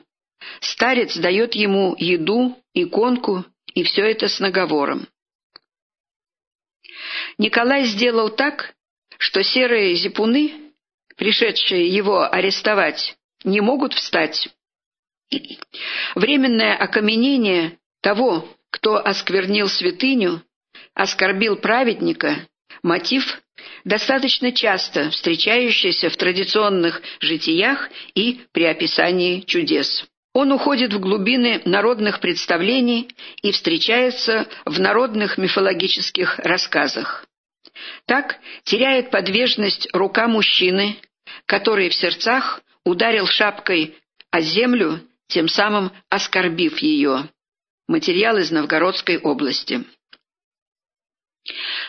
старец 0.60 1.16
дает 1.18 1.56
ему 1.56 1.96
еду, 1.98 2.58
иконку, 2.74 3.46
и 3.74 3.84
все 3.84 4.04
это 4.04 4.28
с 4.28 4.40
наговором. 4.40 5.08
Николай 7.38 7.86
сделал 7.86 8.30
так, 8.30 8.74
что 9.18 9.44
серые 9.44 9.96
зипуны, 9.96 10.74
пришедшие 11.18 11.88
его 11.88 12.32
арестовать, 12.32 13.16
не 13.44 13.62
могут 13.62 13.94
встать. 13.94 14.50
Временное 16.16 16.76
окаменение 16.76 17.80
того, 18.02 18.48
кто 18.70 18.98
осквернил 18.98 19.68
святыню, 19.68 20.44
оскорбил 20.94 21.56
праведника, 21.56 22.48
мотив, 22.84 23.42
достаточно 23.86 24.52
часто 24.52 25.10
встречающийся 25.10 26.10
в 26.10 26.18
традиционных 26.18 27.02
житиях 27.20 27.90
и 28.14 28.42
при 28.52 28.66
описании 28.66 29.42
чудес. 29.42 30.06
Он 30.34 30.52
уходит 30.52 30.94
в 30.94 31.00
глубины 31.00 31.62
народных 31.64 32.20
представлений 32.20 33.10
и 33.42 33.52
встречается 33.52 34.48
в 34.66 34.80
народных 34.80 35.38
мифологических 35.38 36.40
рассказах. 36.40 37.26
Так 38.06 38.40
теряет 38.64 39.12
подвижность 39.12 39.88
рука 39.94 40.28
мужчины, 40.28 40.98
который 41.46 41.90
в 41.90 41.94
сердцах 41.94 42.62
ударил 42.84 43.28
шапкой 43.28 43.96
о 44.32 44.42
землю, 44.42 45.02
тем 45.28 45.48
самым 45.48 45.92
оскорбив 46.10 46.80
ее. 46.80 47.30
Материал 47.88 48.38
из 48.38 48.50
Новгородской 48.52 49.20
области. 49.20 49.84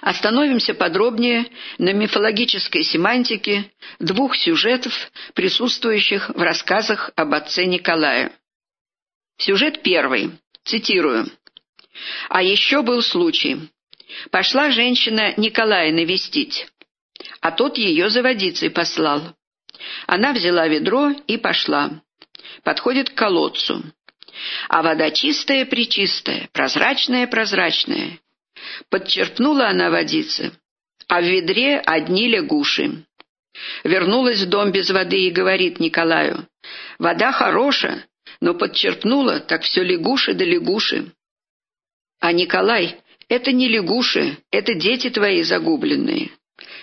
Остановимся 0.00 0.74
подробнее 0.74 1.46
на 1.78 1.92
мифологической 1.92 2.82
семантике 2.82 3.70
двух 4.00 4.36
сюжетов, 4.36 4.92
присутствующих 5.34 6.30
в 6.30 6.42
рассказах 6.42 7.10
об 7.14 7.34
отце 7.34 7.64
Николая. 7.66 8.32
Сюжет 9.38 9.82
первый. 9.82 10.32
Цитирую. 10.64 11.26
«А 12.28 12.42
еще 12.42 12.82
был 12.82 13.02
случай. 13.02 13.68
Пошла 14.30 14.70
женщина 14.70 15.34
Николая 15.36 15.92
навестить. 15.92 16.66
а 17.40 17.52
тот 17.52 17.78
ее 17.78 18.10
за 18.10 18.22
водицей 18.22 18.70
послал. 18.70 19.34
Она 20.06 20.32
взяла 20.32 20.66
ведро 20.66 21.10
и 21.26 21.36
пошла. 21.36 22.02
Подходит 22.62 23.10
к 23.10 23.14
колодцу. 23.14 23.82
А 24.68 24.82
вода 24.82 25.10
чистая-пречистая, 25.10 26.48
прозрачная-прозрачная. 26.52 28.18
Подчерпнула 28.90 29.68
она 29.68 29.90
водицы, 29.90 30.52
а 31.08 31.20
в 31.20 31.24
ведре 31.24 31.78
одни 31.78 32.28
лягуши. 32.28 33.04
Вернулась 33.84 34.40
в 34.40 34.48
дом 34.48 34.72
без 34.72 34.90
воды 34.90 35.26
и 35.26 35.30
говорит 35.30 35.80
Николаю, 35.80 36.46
«Вода 36.98 37.32
хороша, 37.32 38.04
но 38.40 38.54
подчерпнула, 38.54 39.40
так 39.40 39.62
все 39.62 39.82
лягуши 39.82 40.34
да 40.34 40.44
лягуши». 40.44 41.12
А 42.20 42.32
Николай, 42.32 43.00
это 43.28 43.52
не 43.52 43.68
лягуши, 43.68 44.38
это 44.50 44.74
дети 44.74 45.10
твои 45.10 45.42
загубленные. 45.42 46.30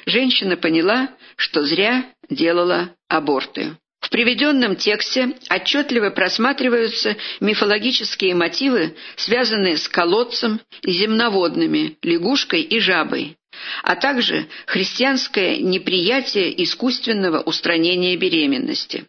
Женщина 0.05 0.57
поняла, 0.57 1.09
что 1.35 1.63
зря 1.63 2.05
делала 2.29 2.95
аборты. 3.07 3.77
В 4.01 4.09
приведенном 4.09 4.75
тексте 4.75 5.35
отчетливо 5.49 6.09
просматриваются 6.09 7.15
мифологические 7.39 8.33
мотивы, 8.33 8.95
связанные 9.15 9.77
с 9.77 9.87
колодцем 9.87 10.59
и 10.81 10.91
земноводными, 10.91 11.97
лягушкой 12.01 12.63
и 12.63 12.79
жабой, 12.79 13.37
а 13.83 13.95
также 13.95 14.47
христианское 14.65 15.57
неприятие 15.57 16.63
искусственного 16.63 17.41
устранения 17.41 18.17
беременности. 18.17 19.05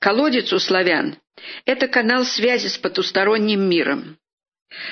Колодец 0.00 0.52
у 0.52 0.58
славян– 0.58 1.16
это 1.64 1.86
канал 1.86 2.24
связи 2.24 2.66
с 2.66 2.76
потусторонним 2.76 3.60
миром. 3.60 4.18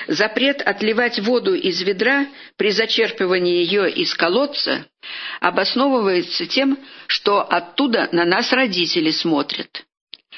Запрет 0.07 0.61
отливать 0.61 1.19
воду 1.19 1.53
из 1.53 1.81
ведра 1.81 2.27
при 2.57 2.71
зачерпывании 2.71 3.63
ее 3.63 3.91
из 3.91 4.13
колодца 4.13 4.85
обосновывается 5.39 6.45
тем, 6.45 6.77
что 7.07 7.41
оттуда 7.41 8.09
на 8.11 8.25
нас 8.25 8.51
родители 8.51 9.11
смотрят. 9.11 9.83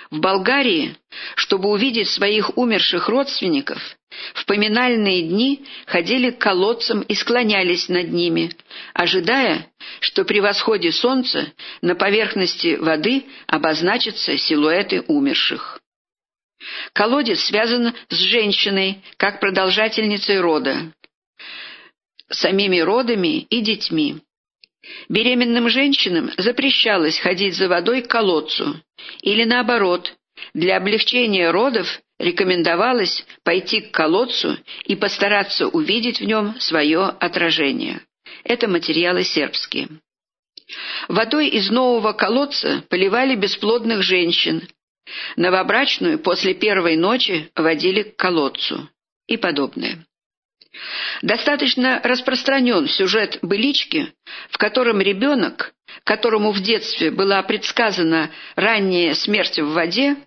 В 0.09 0.19
Болгарии, 0.19 0.95
чтобы 1.35 1.69
увидеть 1.69 2.09
своих 2.09 2.57
умерших 2.57 3.09
родственников, 3.09 3.79
в 4.35 4.45
поминальные 4.45 5.23
дни 5.23 5.65
ходили 5.85 6.29
к 6.29 6.37
колодцам 6.37 7.01
и 7.01 7.15
склонялись 7.15 7.89
над 7.89 8.11
ними, 8.11 8.51
ожидая, 8.93 9.67
что 9.99 10.23
при 10.23 10.39
восходе 10.39 10.91
солнца 10.91 11.51
на 11.81 11.95
поверхности 11.95 12.75
воды 12.75 13.25
обозначатся 13.47 14.37
силуэты 14.37 15.01
умерших. 15.07 15.82
Колодец 16.93 17.41
связан 17.41 17.93
с 18.09 18.15
женщиной, 18.15 19.03
как 19.17 19.39
продолжательницей 19.39 20.39
рода, 20.39 20.93
самими 22.29 22.79
родами 22.79 23.41
и 23.41 23.61
детьми. 23.61 24.21
Беременным 25.07 25.69
женщинам 25.69 26.31
запрещалось 26.37 27.19
ходить 27.19 27.55
за 27.55 27.67
водой 27.67 28.01
к 28.01 28.07
колодцу, 28.07 28.81
или 29.21 29.43
наоборот, 29.43 30.13
для 30.53 30.77
облегчения 30.77 31.51
родов 31.51 32.01
рекомендовалось 32.19 33.25
пойти 33.43 33.81
к 33.81 33.91
колодцу 33.91 34.57
и 34.85 34.95
постараться 34.95 35.67
увидеть 35.67 36.19
в 36.19 36.25
нем 36.25 36.59
свое 36.59 37.05
отражение. 37.05 38.01
Это 38.43 38.67
материалы 38.67 39.23
сербские. 39.23 39.87
Водой 41.07 41.49
из 41.49 41.69
нового 41.69 42.13
колодца 42.13 42.83
поливали 42.89 43.35
бесплодных 43.35 44.01
женщин, 44.01 44.67
Новобрачную 45.35 46.19
после 46.19 46.53
первой 46.53 46.95
ночи 46.95 47.51
водили 47.55 48.03
к 48.03 48.15
колодцу 48.15 48.89
и 49.27 49.37
подобное. 49.37 50.05
Достаточно 51.21 52.01
распространен 52.03 52.87
сюжет 52.87 53.39
«Былички», 53.41 54.13
в 54.49 54.57
котором 54.57 55.01
ребенок, 55.01 55.73
которому 56.03 56.51
в 56.51 56.61
детстве 56.61 57.11
была 57.11 57.43
предсказана 57.43 58.31
ранняя 58.55 59.13
смерть 59.13 59.59
в 59.59 59.71
воде, 59.73 60.17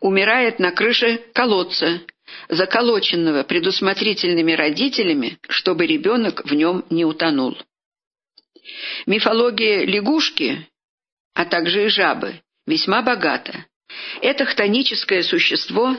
умирает 0.00 0.58
на 0.58 0.72
крыше 0.72 1.22
колодца, 1.32 2.02
заколоченного 2.48 3.44
предусмотрительными 3.44 4.52
родителями, 4.52 5.38
чтобы 5.48 5.86
ребенок 5.86 6.44
в 6.44 6.52
нем 6.52 6.84
не 6.90 7.04
утонул. 7.04 7.56
Мифология 9.06 9.84
лягушки, 9.86 10.68
а 11.34 11.44
также 11.44 11.86
и 11.86 11.88
жабы, 11.88 12.40
весьма 12.66 13.02
богата. 13.02 13.64
Это 14.20 14.44
хтоническое 14.44 15.22
существо, 15.22 15.96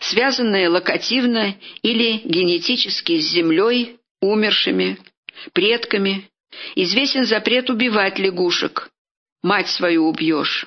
связанное 0.00 0.68
локативно 0.70 1.56
или 1.82 2.18
генетически 2.24 3.20
с 3.20 3.30
землей, 3.30 3.98
умершими, 4.20 4.98
предками, 5.52 6.28
известен 6.74 7.24
запрет 7.24 7.70
убивать 7.70 8.18
лягушек. 8.18 8.90
Мать 9.42 9.68
свою 9.68 10.08
убьешь. 10.08 10.66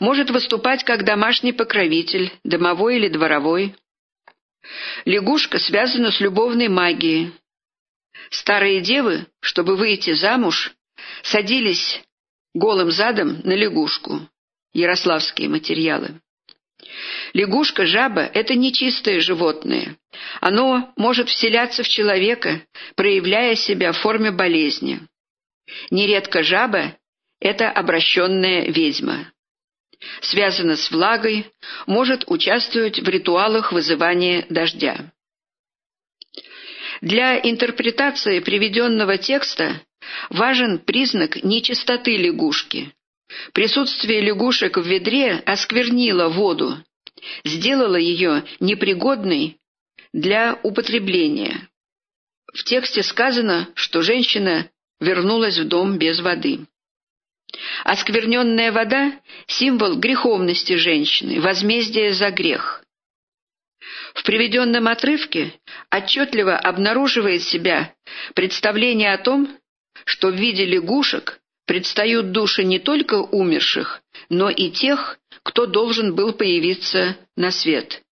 Может 0.00 0.30
выступать 0.30 0.84
как 0.84 1.04
домашний 1.04 1.52
покровитель, 1.52 2.32
домовой 2.42 2.96
или 2.96 3.08
дворовой. 3.08 3.74
Лягушка 5.04 5.58
связана 5.58 6.10
с 6.10 6.20
любовной 6.20 6.68
магией. 6.68 7.32
Старые 8.30 8.80
девы, 8.80 9.26
чтобы 9.40 9.76
выйти 9.76 10.14
замуж, 10.14 10.72
садились 11.22 12.02
голым 12.54 12.90
задом 12.90 13.40
на 13.44 13.54
лягушку 13.54 14.28
ярославские 14.74 15.48
материалы. 15.48 16.20
Лягушка-жаба– 17.32 18.30
это 18.34 18.54
нечистое 18.54 19.20
животное. 19.20 19.96
Оно 20.40 20.92
может 20.96 21.28
вселяться 21.28 21.82
в 21.82 21.88
человека, 21.88 22.62
проявляя 22.94 23.54
себя 23.54 23.92
в 23.92 23.98
форме 23.98 24.30
болезни. 24.30 25.00
Нередко 25.90 26.42
жаба– 26.42 26.96
это 27.40 27.70
обращенная 27.70 28.66
ведьма. 28.66 29.32
Связана 30.20 30.76
с 30.76 30.90
влагой, 30.90 31.46
может 31.86 32.24
участвовать 32.26 32.98
в 33.00 33.08
ритуалах 33.08 33.72
вызывания 33.72 34.44
дождя. 34.50 35.12
Для 37.00 37.38
интерпретации 37.38 38.40
приведенного 38.40 39.18
текста 39.18 39.80
важен 40.28 40.78
признак 40.78 41.42
нечистоты 41.42 42.16
лягушки– 42.16 42.92
Присутствие 43.52 44.20
лягушек 44.20 44.76
в 44.76 44.86
ведре 44.86 45.42
осквернило 45.46 46.28
воду, 46.28 46.76
сделало 47.44 47.96
ее 47.96 48.44
непригодной 48.60 49.58
для 50.12 50.58
употребления. 50.62 51.68
В 52.52 52.62
тексте 52.64 53.02
сказано, 53.02 53.68
что 53.74 54.02
женщина 54.02 54.70
вернулась 55.00 55.58
в 55.58 55.66
дом 55.66 55.98
без 55.98 56.20
воды. 56.20 56.66
Оскверненная 57.84 58.72
вода– 58.72 59.20
символ 59.46 59.96
греховности 59.96 60.76
женщины, 60.76 61.40
возмездия 61.40 62.12
за 62.12 62.30
грех. 62.30 62.82
В 64.14 64.22
приведенном 64.22 64.88
отрывке 64.88 65.54
отчетливо 65.90 66.56
обнаруживает 66.56 67.42
себя 67.42 67.94
представление 68.34 69.12
о 69.12 69.18
том, 69.18 69.56
что 70.04 70.28
в 70.28 70.34
виде 70.34 70.64
лягушек 70.64 71.40
предстают 71.66 72.32
души 72.32 72.64
не 72.64 72.78
только 72.78 73.14
умерших, 73.14 74.02
но 74.28 74.50
и 74.50 74.70
тех, 74.70 75.18
кто 75.42 75.66
должен 75.66 76.14
был 76.14 76.32
появиться 76.32 77.16
на 77.36 77.50
свет. 77.50 78.02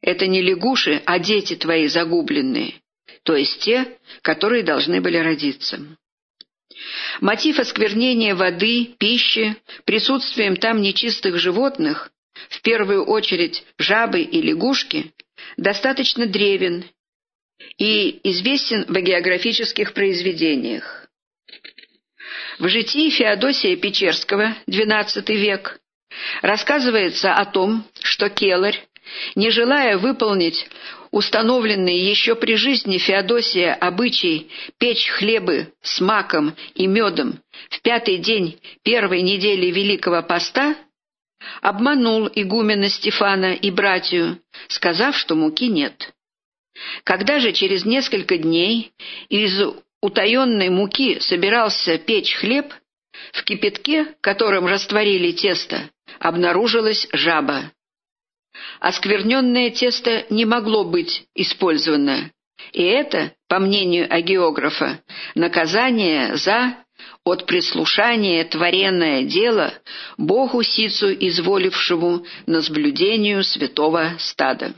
Это 0.00 0.26
не 0.26 0.42
лягуши, 0.42 1.02
а 1.06 1.18
дети 1.18 1.54
твои 1.54 1.86
загубленные, 1.86 2.74
то 3.22 3.36
есть 3.36 3.60
те, 3.60 3.98
которые 4.22 4.62
должны 4.62 5.00
были 5.00 5.16
родиться. 5.16 5.80
Мотив 7.20 7.58
осквернения 7.58 8.34
воды, 8.34 8.94
пищи, 8.98 9.56
присутствием 9.84 10.56
там 10.56 10.80
нечистых 10.80 11.38
животных, 11.38 12.10
в 12.48 12.62
первую 12.62 13.04
очередь 13.04 13.64
жабы 13.78 14.22
и 14.22 14.40
лягушки, 14.42 15.12
достаточно 15.56 16.26
древен 16.26 16.84
и 17.78 18.20
известен 18.24 18.84
в 18.88 19.00
географических 19.00 19.92
произведениях. 19.92 21.01
В 22.58 22.68
житии 22.68 23.10
Феодосия 23.10 23.76
Печерского, 23.76 24.54
XII 24.66 25.34
век, 25.34 25.78
рассказывается 26.42 27.34
о 27.34 27.44
том, 27.46 27.84
что 28.02 28.28
Келарь, 28.28 28.86
не 29.34 29.50
желая 29.50 29.98
выполнить 29.98 30.68
установленный 31.10 31.98
еще 31.98 32.34
при 32.34 32.56
жизни 32.56 32.98
Феодосия 32.98 33.74
обычай 33.74 34.50
печь 34.78 35.08
хлебы 35.08 35.72
с 35.82 36.00
маком 36.00 36.54
и 36.74 36.86
медом 36.86 37.40
в 37.68 37.80
пятый 37.82 38.18
день 38.18 38.58
первой 38.82 39.22
недели 39.22 39.66
Великого 39.66 40.22
Поста, 40.22 40.76
обманул 41.60 42.30
игумена 42.34 42.88
Стефана 42.88 43.54
и 43.54 43.70
братью, 43.70 44.38
сказав, 44.68 45.16
что 45.16 45.34
муки 45.34 45.68
нет. 45.68 46.12
Когда 47.04 47.38
же 47.40 47.52
через 47.52 47.84
несколько 47.84 48.38
дней 48.38 48.92
из 49.28 49.60
утаенной 50.02 50.68
муки 50.68 51.20
собирался 51.20 51.96
печь 51.96 52.34
хлеб, 52.34 52.74
в 53.32 53.44
кипятке, 53.44 54.14
которым 54.20 54.66
растворили 54.66 55.32
тесто, 55.32 55.90
обнаружилась 56.18 57.08
жаба. 57.12 57.72
Оскверненное 58.80 59.70
тесто 59.70 60.26
не 60.28 60.44
могло 60.44 60.84
быть 60.84 61.24
использовано, 61.34 62.30
И 62.72 62.82
это, 62.82 63.32
по 63.48 63.58
мнению 63.58 64.06
агеографа, 64.08 65.02
наказание 65.34 66.36
за 66.36 66.76
от 67.24 67.46
прислушания 67.46 68.44
творенное 68.44 69.24
дело 69.24 69.72
Богу 70.16 70.62
Сицу, 70.62 71.12
изволившему 71.12 72.24
наблюдению 72.46 73.42
святого 73.44 74.16
стада. 74.18 74.74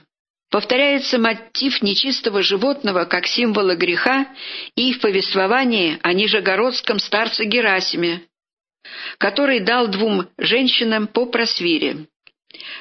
Повторяется 0.55 1.19
мотив 1.19 1.83
нечистого 1.83 2.41
животного 2.41 3.07
как 3.07 3.27
символа 3.27 3.75
греха 3.75 4.29
и 4.77 4.93
в 4.93 5.01
повествовании 5.01 5.99
о 6.01 6.13
нижегородском 6.13 7.01
старце 7.01 7.45
Герасиме, 7.45 8.23
который 9.19 9.59
дал 9.59 9.89
двум 9.89 10.29
женщинам 10.39 11.09
по 11.09 11.27
просвире. 11.27 12.07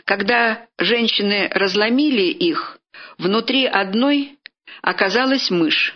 Когда 0.05 0.67
женщины 0.77 1.49
разломили 1.51 2.27
их, 2.27 2.77
внутри 3.17 3.65
одной 3.65 4.37
оказалась 4.83 5.49
мышь. 5.49 5.95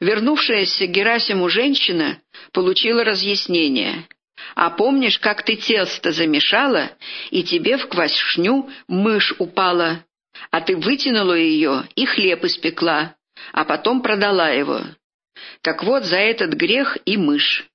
Вернувшаяся 0.00 0.86
к 0.86 0.90
Герасиму 0.90 1.50
женщина 1.50 2.22
получила 2.54 3.04
разъяснение. 3.04 4.08
«А 4.54 4.70
помнишь, 4.70 5.18
как 5.18 5.42
ты 5.42 5.56
тесто 5.56 6.10
замешала, 6.10 6.92
и 7.30 7.42
тебе 7.42 7.76
в 7.76 7.86
квашню 7.86 8.70
мышь 8.86 9.34
упала, 9.38 10.04
а 10.50 10.60
ты 10.60 10.76
вытянула 10.76 11.34
ее 11.34 11.84
и 11.94 12.06
хлеб 12.06 12.44
испекла, 12.44 13.16
а 13.52 13.64
потом 13.64 14.02
продала 14.02 14.50
его? 14.50 14.80
Так 15.62 15.84
вот, 15.84 16.04
за 16.04 16.16
этот 16.16 16.54
грех 16.54 16.98
и 17.04 17.16
мышь» 17.16 17.68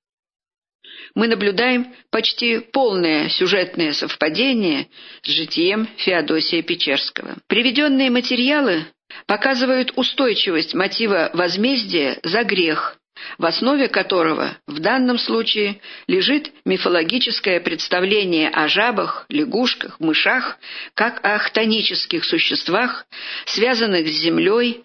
мы 1.14 1.28
наблюдаем 1.28 1.94
почти 2.10 2.58
полное 2.58 3.28
сюжетное 3.28 3.92
совпадение 3.92 4.88
с 5.22 5.28
житием 5.28 5.88
Феодосия 5.96 6.62
Печерского. 6.62 7.36
Приведенные 7.46 8.10
материалы 8.10 8.86
показывают 9.26 9.92
устойчивость 9.96 10.74
мотива 10.74 11.30
возмездия 11.32 12.18
за 12.22 12.42
грех, 12.42 12.98
в 13.38 13.46
основе 13.46 13.88
которого 13.88 14.56
в 14.66 14.78
данном 14.80 15.18
случае 15.18 15.80
лежит 16.06 16.52
мифологическое 16.64 17.60
представление 17.60 18.48
о 18.50 18.68
жабах, 18.68 19.26
лягушках, 19.28 19.98
мышах, 20.00 20.58
как 20.94 21.24
о 21.24 21.38
хтонических 21.38 22.24
существах, 22.24 23.06
связанных 23.46 24.08
с 24.08 24.12
землей, 24.12 24.84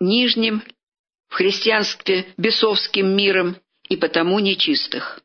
нижним, 0.00 0.62
в 1.28 1.34
христианстве 1.34 2.26
бесовским 2.36 3.16
миром 3.16 3.56
и 3.88 3.96
потому 3.96 4.38
нечистых. 4.38 5.20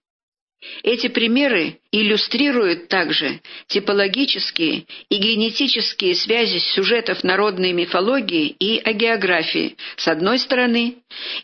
Эти 0.84 1.08
примеры 1.08 1.80
иллюстрируют 1.92 2.90
также 2.90 3.40
типологические 3.68 4.86
и 5.10 5.16
генетические 5.16 6.16
связи 6.16 6.60
сюжетов 6.60 7.24
народной 7.24 7.72
мифологии 7.72 8.48
и 8.60 8.78
о 8.80 8.92
географии 8.92 9.78
с 9.96 10.08
одной 10.10 10.38
стороны 10.38 10.98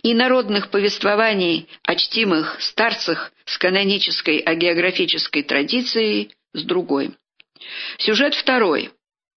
и 0.04 0.14
народных 0.14 0.70
повествований 0.70 1.70
о 1.84 1.96
чтимых 1.96 2.62
старцах 2.62 3.32
с 3.46 3.58
канонической 3.58 4.40
агеографической 4.40 5.44
традицией 5.44 6.32
с 6.54 6.64
другой. 6.64 7.12
Сюжет 7.98 8.36
второй. 8.36 8.92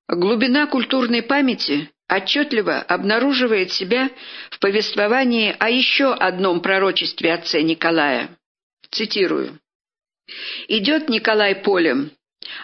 Глубина 0.08 0.66
культурной 0.66 1.22
памяти 1.22 1.90
отчетливо 2.08 2.80
обнаруживает 2.80 3.70
себя 3.72 4.10
в 4.50 4.58
повествовании 4.58 5.54
о 5.58 5.70
еще 5.70 6.12
одном 6.12 6.62
пророчестве 6.62 7.34
отца 7.34 7.60
Николая. 7.60 8.30
Цитирую. 8.90 9.60
Идет 10.68 11.08
Николай 11.08 11.56
полем, 11.56 12.10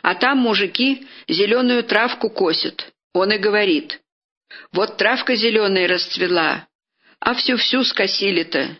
а 0.03 0.15
там 0.15 0.39
мужики 0.39 1.07
зеленую 1.29 1.85
травку 1.85 2.31
косят. 2.31 2.93
Он 3.13 3.33
и 3.33 3.39
говорит, 3.39 4.01
вот 4.73 4.97
травка 4.97 5.35
зеленая 5.37 5.89
расцвела, 5.89 6.69
а 7.21 7.35
всю-всю 7.35 7.85
скосили-то. 7.85 8.79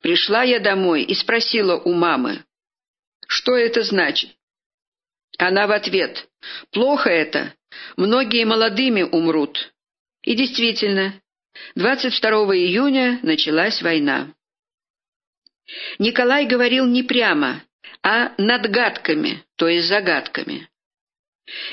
Пришла 0.00 0.42
я 0.42 0.60
домой 0.60 1.02
и 1.02 1.14
спросила 1.14 1.76
у 1.76 1.92
мамы, 1.92 2.44
что 3.26 3.56
это 3.56 3.82
значит. 3.82 4.30
Она 5.38 5.66
в 5.66 5.72
ответ, 5.72 6.28
плохо 6.70 7.10
это, 7.10 7.54
многие 7.96 8.44
молодыми 8.44 9.02
умрут. 9.02 9.72
И 10.22 10.34
действительно, 10.34 11.20
22 11.74 12.30
июня 12.56 13.20
началась 13.22 13.82
война. 13.82 14.32
Николай 15.98 16.46
говорил 16.46 16.86
не 16.86 17.02
прямо, 17.02 17.62
а 18.02 18.32
надгадками, 18.38 19.44
то 19.56 19.68
есть 19.68 19.88
загадками. 19.88 20.68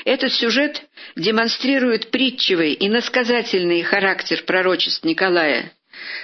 Этот 0.04 0.32
сюжет 0.32 0.82
демонстрирует 1.16 2.10
притчевый 2.10 2.74
и 2.74 2.88
насказательный 2.88 3.82
характер 3.82 4.44
пророчеств 4.44 5.04
Николая, 5.04 5.72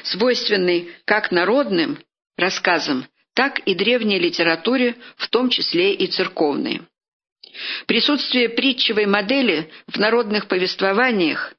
свойственный 0.05 0.91
как 1.05 1.33
народным 1.33 1.99
рассказам, 2.37 3.07
так 3.35 3.59
и 3.61 3.75
древней 3.75 4.19
литературе, 4.19 4.97
в 5.17 5.29
том 5.29 5.51
числе 5.51 5.95
и 5.95 6.07
церковной. 6.07 6.83
Присутствие 7.87 8.49
притчевой 8.49 9.07
модели 9.07 9.71
в 9.89 9.99
народных 9.99 10.47
повествованиях 10.47 11.55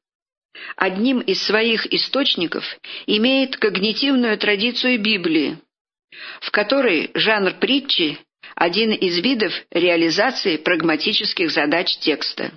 одним 0.76 1.20
из 1.20 1.44
своих 1.44 1.92
источников 1.94 2.64
имеет 3.06 3.58
когнитивную 3.58 4.38
традицию 4.38 5.00
Библии, 5.00 5.58
в 6.42 6.52
которой 6.52 7.12
жанр 7.14 7.54
притчи 7.54 8.20
один 8.56 8.92
из 8.92 9.18
видов 9.20 9.54
реализации 9.72 10.58
прагматических 10.58 11.52
задач 11.52 11.98
текста. 11.98 12.52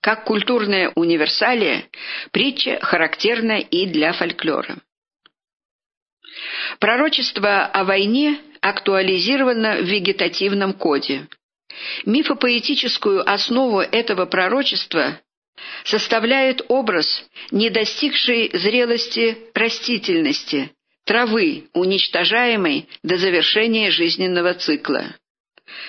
Как 0.00 0.24
культурная 0.24 0.90
универсалия, 0.94 1.88
притча 2.32 2.78
характерна 2.80 3.58
и 3.58 3.86
для 3.86 4.12
фольклора. 4.12 4.78
Пророчество 6.78 7.64
о 7.66 7.84
войне 7.84 8.40
актуализировано 8.60 9.76
в 9.76 9.84
вегетативном 9.84 10.72
коде. 10.72 11.28
Мифопоэтическую 12.06 13.28
основу 13.28 13.80
этого 13.80 14.26
пророчества 14.26 15.20
составляет 15.84 16.62
образ, 16.68 17.24
не 17.50 17.70
достигшей 17.70 18.50
зрелости 18.52 19.38
растительности, 19.54 20.72
травы, 21.04 21.68
уничтожаемой 21.72 22.88
до 23.02 23.16
завершения 23.16 23.90
жизненного 23.90 24.54
цикла. 24.54 25.14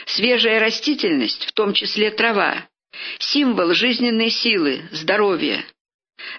Свежая 0.05 0.59
растительность, 0.59 1.45
в 1.45 1.51
том 1.53 1.73
числе 1.73 2.11
трава, 2.11 2.67
символ 3.19 3.73
жизненной 3.73 4.29
силы, 4.29 4.83
здоровья. 4.91 5.65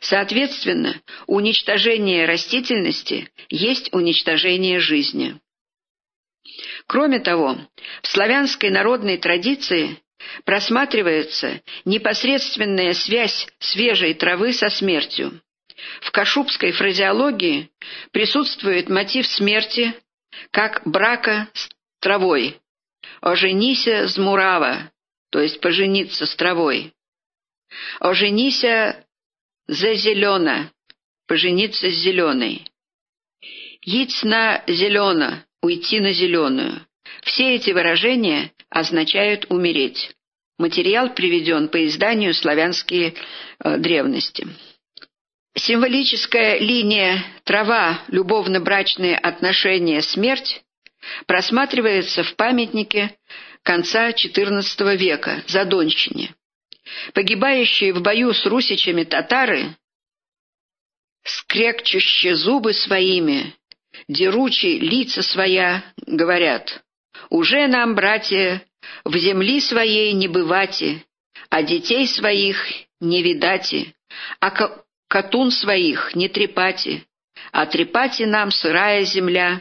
Соответственно, 0.01 1.01
уничтожение 1.27 2.27
растительности 2.27 3.31
есть 3.49 3.93
уничтожение 3.93 4.81
жизни. 4.81 5.39
Кроме 6.87 7.19
того, 7.19 7.59
в 8.03 8.07
славянской 8.07 8.71
народной 8.71 9.19
традиции 9.19 9.99
просматривается 10.45 11.61
непосредственная 11.85 12.95
связь 12.95 13.49
свежей 13.59 14.15
травы 14.15 14.53
со 14.53 14.69
смертью. 14.69 15.41
В 16.01 16.11
кашубской 16.11 16.73
фразеологии 16.73 17.71
присутствует 18.11 18.89
мотив 18.89 19.27
смерти 19.27 19.95
как 20.51 20.83
брака 20.85 21.49
с 21.53 21.69
травой. 22.01 22.61
«Оженися 23.21 24.09
с 24.09 24.17
мурава», 24.17 24.91
то 25.31 25.41
есть 25.41 25.61
пожениться 25.61 26.27
с 26.27 26.35
травой. 26.35 26.93
«Оженися 28.01 29.05
за 29.67 29.95
зелена», 29.95 30.73
пожениться 31.27 31.91
с 31.91 31.95
зеленой. 31.95 32.67
«Яйц 33.83 34.23
на 34.23 34.65
зелено», 34.67 35.45
уйти 35.63 36.01
на 36.01 36.13
зеленую. 36.13 36.87
Все 37.23 37.55
эти 37.55 37.71
выражения 37.71 38.53
означают 38.71 39.47
«умереть». 39.51 40.13
Материал 40.59 41.13
приведен 41.13 41.69
по 41.69 41.85
изданию 41.87 42.33
«Славянские 42.33 43.15
э, 43.59 43.77
древности». 43.79 44.47
Символическая 45.59 46.59
линия 46.59 47.25
«трава, 47.45 48.03
любовно-брачные 48.09 49.17
отношения, 49.17 50.03
смерть» 50.03 50.63
просматривается 51.27 52.23
в 52.25 52.37
памятнике 52.37 53.17
конца 53.63 54.11
XIV 54.11 54.97
века 54.97 55.43
Задонщине. 55.47 56.35
Погибающие 57.15 57.95
в 57.95 58.03
бою 58.03 58.35
с 58.35 58.45
русичами 58.45 59.05
татары, 59.05 59.75
скрекчущие 61.25 62.35
зубы 62.35 62.75
своими, 62.75 63.55
деручи 64.09 64.79
лица 64.79 65.23
своя, 65.23 65.85
говорят, 66.07 66.85
«Уже 67.31 67.67
нам, 67.67 67.95
братья, 67.95 68.63
в 69.05 69.17
земли 69.17 69.61
своей 69.61 70.13
не 70.13 70.29
бывати, 70.29 71.03
а 71.49 71.63
детей 71.63 72.07
своих 72.07 72.63
не 73.01 73.23
видати, 73.23 73.95
а 74.39 74.51
Катун 75.09 75.51
своих 75.51 76.15
не 76.15 76.29
трепати, 76.29 77.03
а 77.53 77.67
трепати 77.67 78.27
нам 78.27 78.51
сырая 78.51 79.05
земля, 79.05 79.61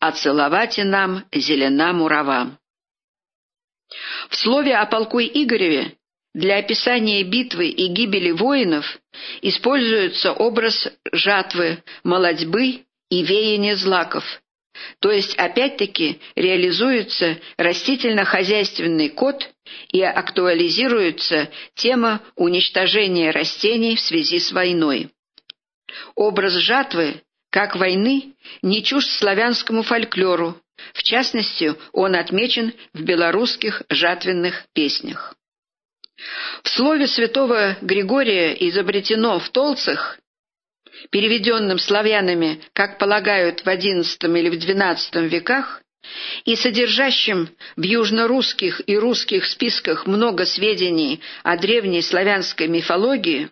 а 0.00 0.12
целовати 0.12 0.84
нам 0.84 1.24
зелена 1.32 1.92
мурава. 1.92 2.58
В 4.30 4.36
слове 4.36 4.76
о 4.76 4.86
полку 4.86 5.20
Игореве 5.20 5.92
Для 6.34 6.58
описания 6.58 7.24
битвы 7.24 7.68
и 7.68 7.86
гибели 7.88 8.30
воинов 8.30 9.00
используется 9.40 10.32
образ 10.32 10.88
жатвы, 11.10 11.82
молодьбы 12.04 12.84
и 13.10 13.22
веяния 13.22 13.74
злаков, 13.76 14.24
то 15.00 15.10
есть 15.10 15.34
опять-таки 15.36 16.20
реализуется 16.36 17.38
растительно-хозяйственный 17.56 19.08
код 19.08 19.48
и 19.88 20.02
актуализируется 20.02 21.50
тема 21.74 22.22
уничтожения 22.36 23.30
растений 23.30 23.96
в 23.96 24.00
связи 24.00 24.38
с 24.38 24.52
войной. 24.52 25.10
Образ 26.14 26.54
жатвы, 26.54 27.22
как 27.50 27.76
войны, 27.76 28.34
не 28.62 28.82
чужд 28.82 29.08
славянскому 29.10 29.82
фольклору, 29.82 30.60
в 30.94 31.02
частности, 31.02 31.74
он 31.92 32.14
отмечен 32.14 32.72
в 32.92 33.02
белорусских 33.02 33.82
жатвенных 33.88 34.64
песнях. 34.72 35.34
В 36.62 36.68
слове 36.68 37.06
святого 37.06 37.76
Григория 37.80 38.52
изобретено 38.68 39.38
в 39.38 39.48
Толцах, 39.50 40.18
переведенном 41.10 41.78
славянами, 41.78 42.60
как 42.72 42.98
полагают, 42.98 43.60
в 43.60 43.68
XI 43.68 44.38
или 44.38 44.48
в 44.48 44.54
XII 44.54 45.28
веках, 45.28 45.82
и 46.44 46.56
содержащим 46.56 47.50
в 47.76 47.82
южно-русских 47.82 48.82
и 48.86 48.96
русских 48.96 49.46
списках 49.46 50.06
много 50.06 50.46
сведений 50.46 51.20
о 51.42 51.56
древней 51.56 52.02
славянской 52.02 52.68
мифологии, 52.68 53.50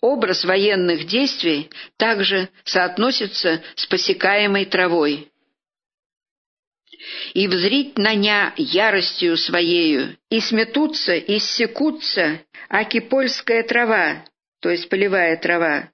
образ 0.00 0.44
военных 0.44 1.06
действий 1.06 1.70
также 1.96 2.48
соотносится 2.64 3.62
с 3.74 3.86
посекаемой 3.86 4.66
травой. 4.66 5.28
И 7.32 7.48
взрить 7.48 7.96
на 7.96 8.14
ня 8.14 8.52
яростью 8.56 9.36
своею, 9.36 10.18
и 10.28 10.40
сметутся, 10.40 11.14
и 11.14 11.38
ссекутся, 11.38 12.42
аки 12.68 13.00
польская 13.00 13.62
трава, 13.62 14.24
то 14.60 14.68
есть 14.68 14.88
полевая 14.90 15.38
трава, 15.38 15.90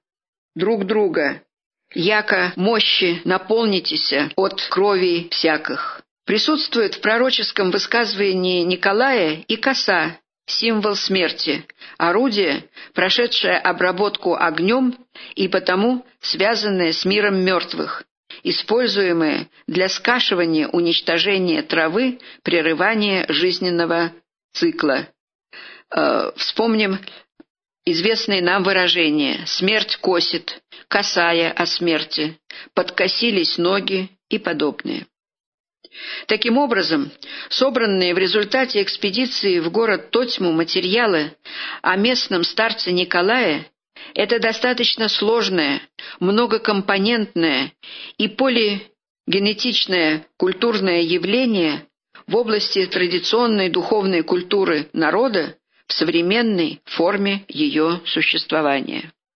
друг 0.53 0.85
друга, 0.85 1.43
яко 1.93 2.53
мощи 2.55 3.21
наполнитеся 3.25 4.29
от 4.35 4.61
крови 4.69 5.27
всяких. 5.31 6.01
Присутствует 6.25 6.95
в 6.95 7.01
пророческом 7.01 7.71
высказывании 7.71 8.63
Николая 8.63 9.43
и 9.47 9.55
коса, 9.55 10.17
символ 10.45 10.95
смерти, 10.95 11.65
орудие, 11.97 12.65
прошедшее 12.93 13.57
обработку 13.57 14.35
огнем 14.35 14.97
и 15.35 15.47
потому 15.47 16.05
связанное 16.21 16.91
с 16.91 17.05
миром 17.05 17.37
мертвых, 17.37 18.03
используемые 18.43 19.49
для 19.67 19.89
скашивания 19.89 20.67
уничтожения 20.67 21.61
травы, 21.61 22.19
прерывания 22.43 23.25
жизненного 23.29 24.11
цикла. 24.53 25.07
Э, 25.95 26.31
вспомним 26.35 26.99
известные 27.91 28.41
нам 28.41 28.63
выражения 28.63 29.45
«смерть 29.45 29.97
косит», 29.97 30.61
«касая 30.87 31.51
о 31.51 31.65
смерти», 31.65 32.37
«подкосились 32.73 33.57
ноги» 33.57 34.09
и 34.29 34.37
подобные. 34.37 35.07
Таким 36.27 36.57
образом, 36.57 37.11
собранные 37.49 38.13
в 38.13 38.17
результате 38.17 38.81
экспедиции 38.81 39.59
в 39.59 39.71
город 39.71 40.11
Тотьму 40.11 40.51
материалы 40.51 41.35
о 41.81 41.95
местном 41.95 42.43
старце 42.43 42.91
Николае 42.91 43.69
это 44.13 44.39
достаточно 44.39 45.07
сложное, 45.07 45.81
многокомпонентное 46.19 47.73
и 48.17 48.27
полигенетичное 48.27 50.27
культурное 50.37 51.01
явление 51.01 51.87
в 52.27 52.35
области 52.35 52.85
традиционной 52.85 53.69
духовной 53.69 54.23
культуры 54.23 54.89
народа 54.93 55.56
в 55.87 55.93
современной 55.93 56.81
форме 56.85 57.45
ее 57.47 58.01
существования. 58.05 59.11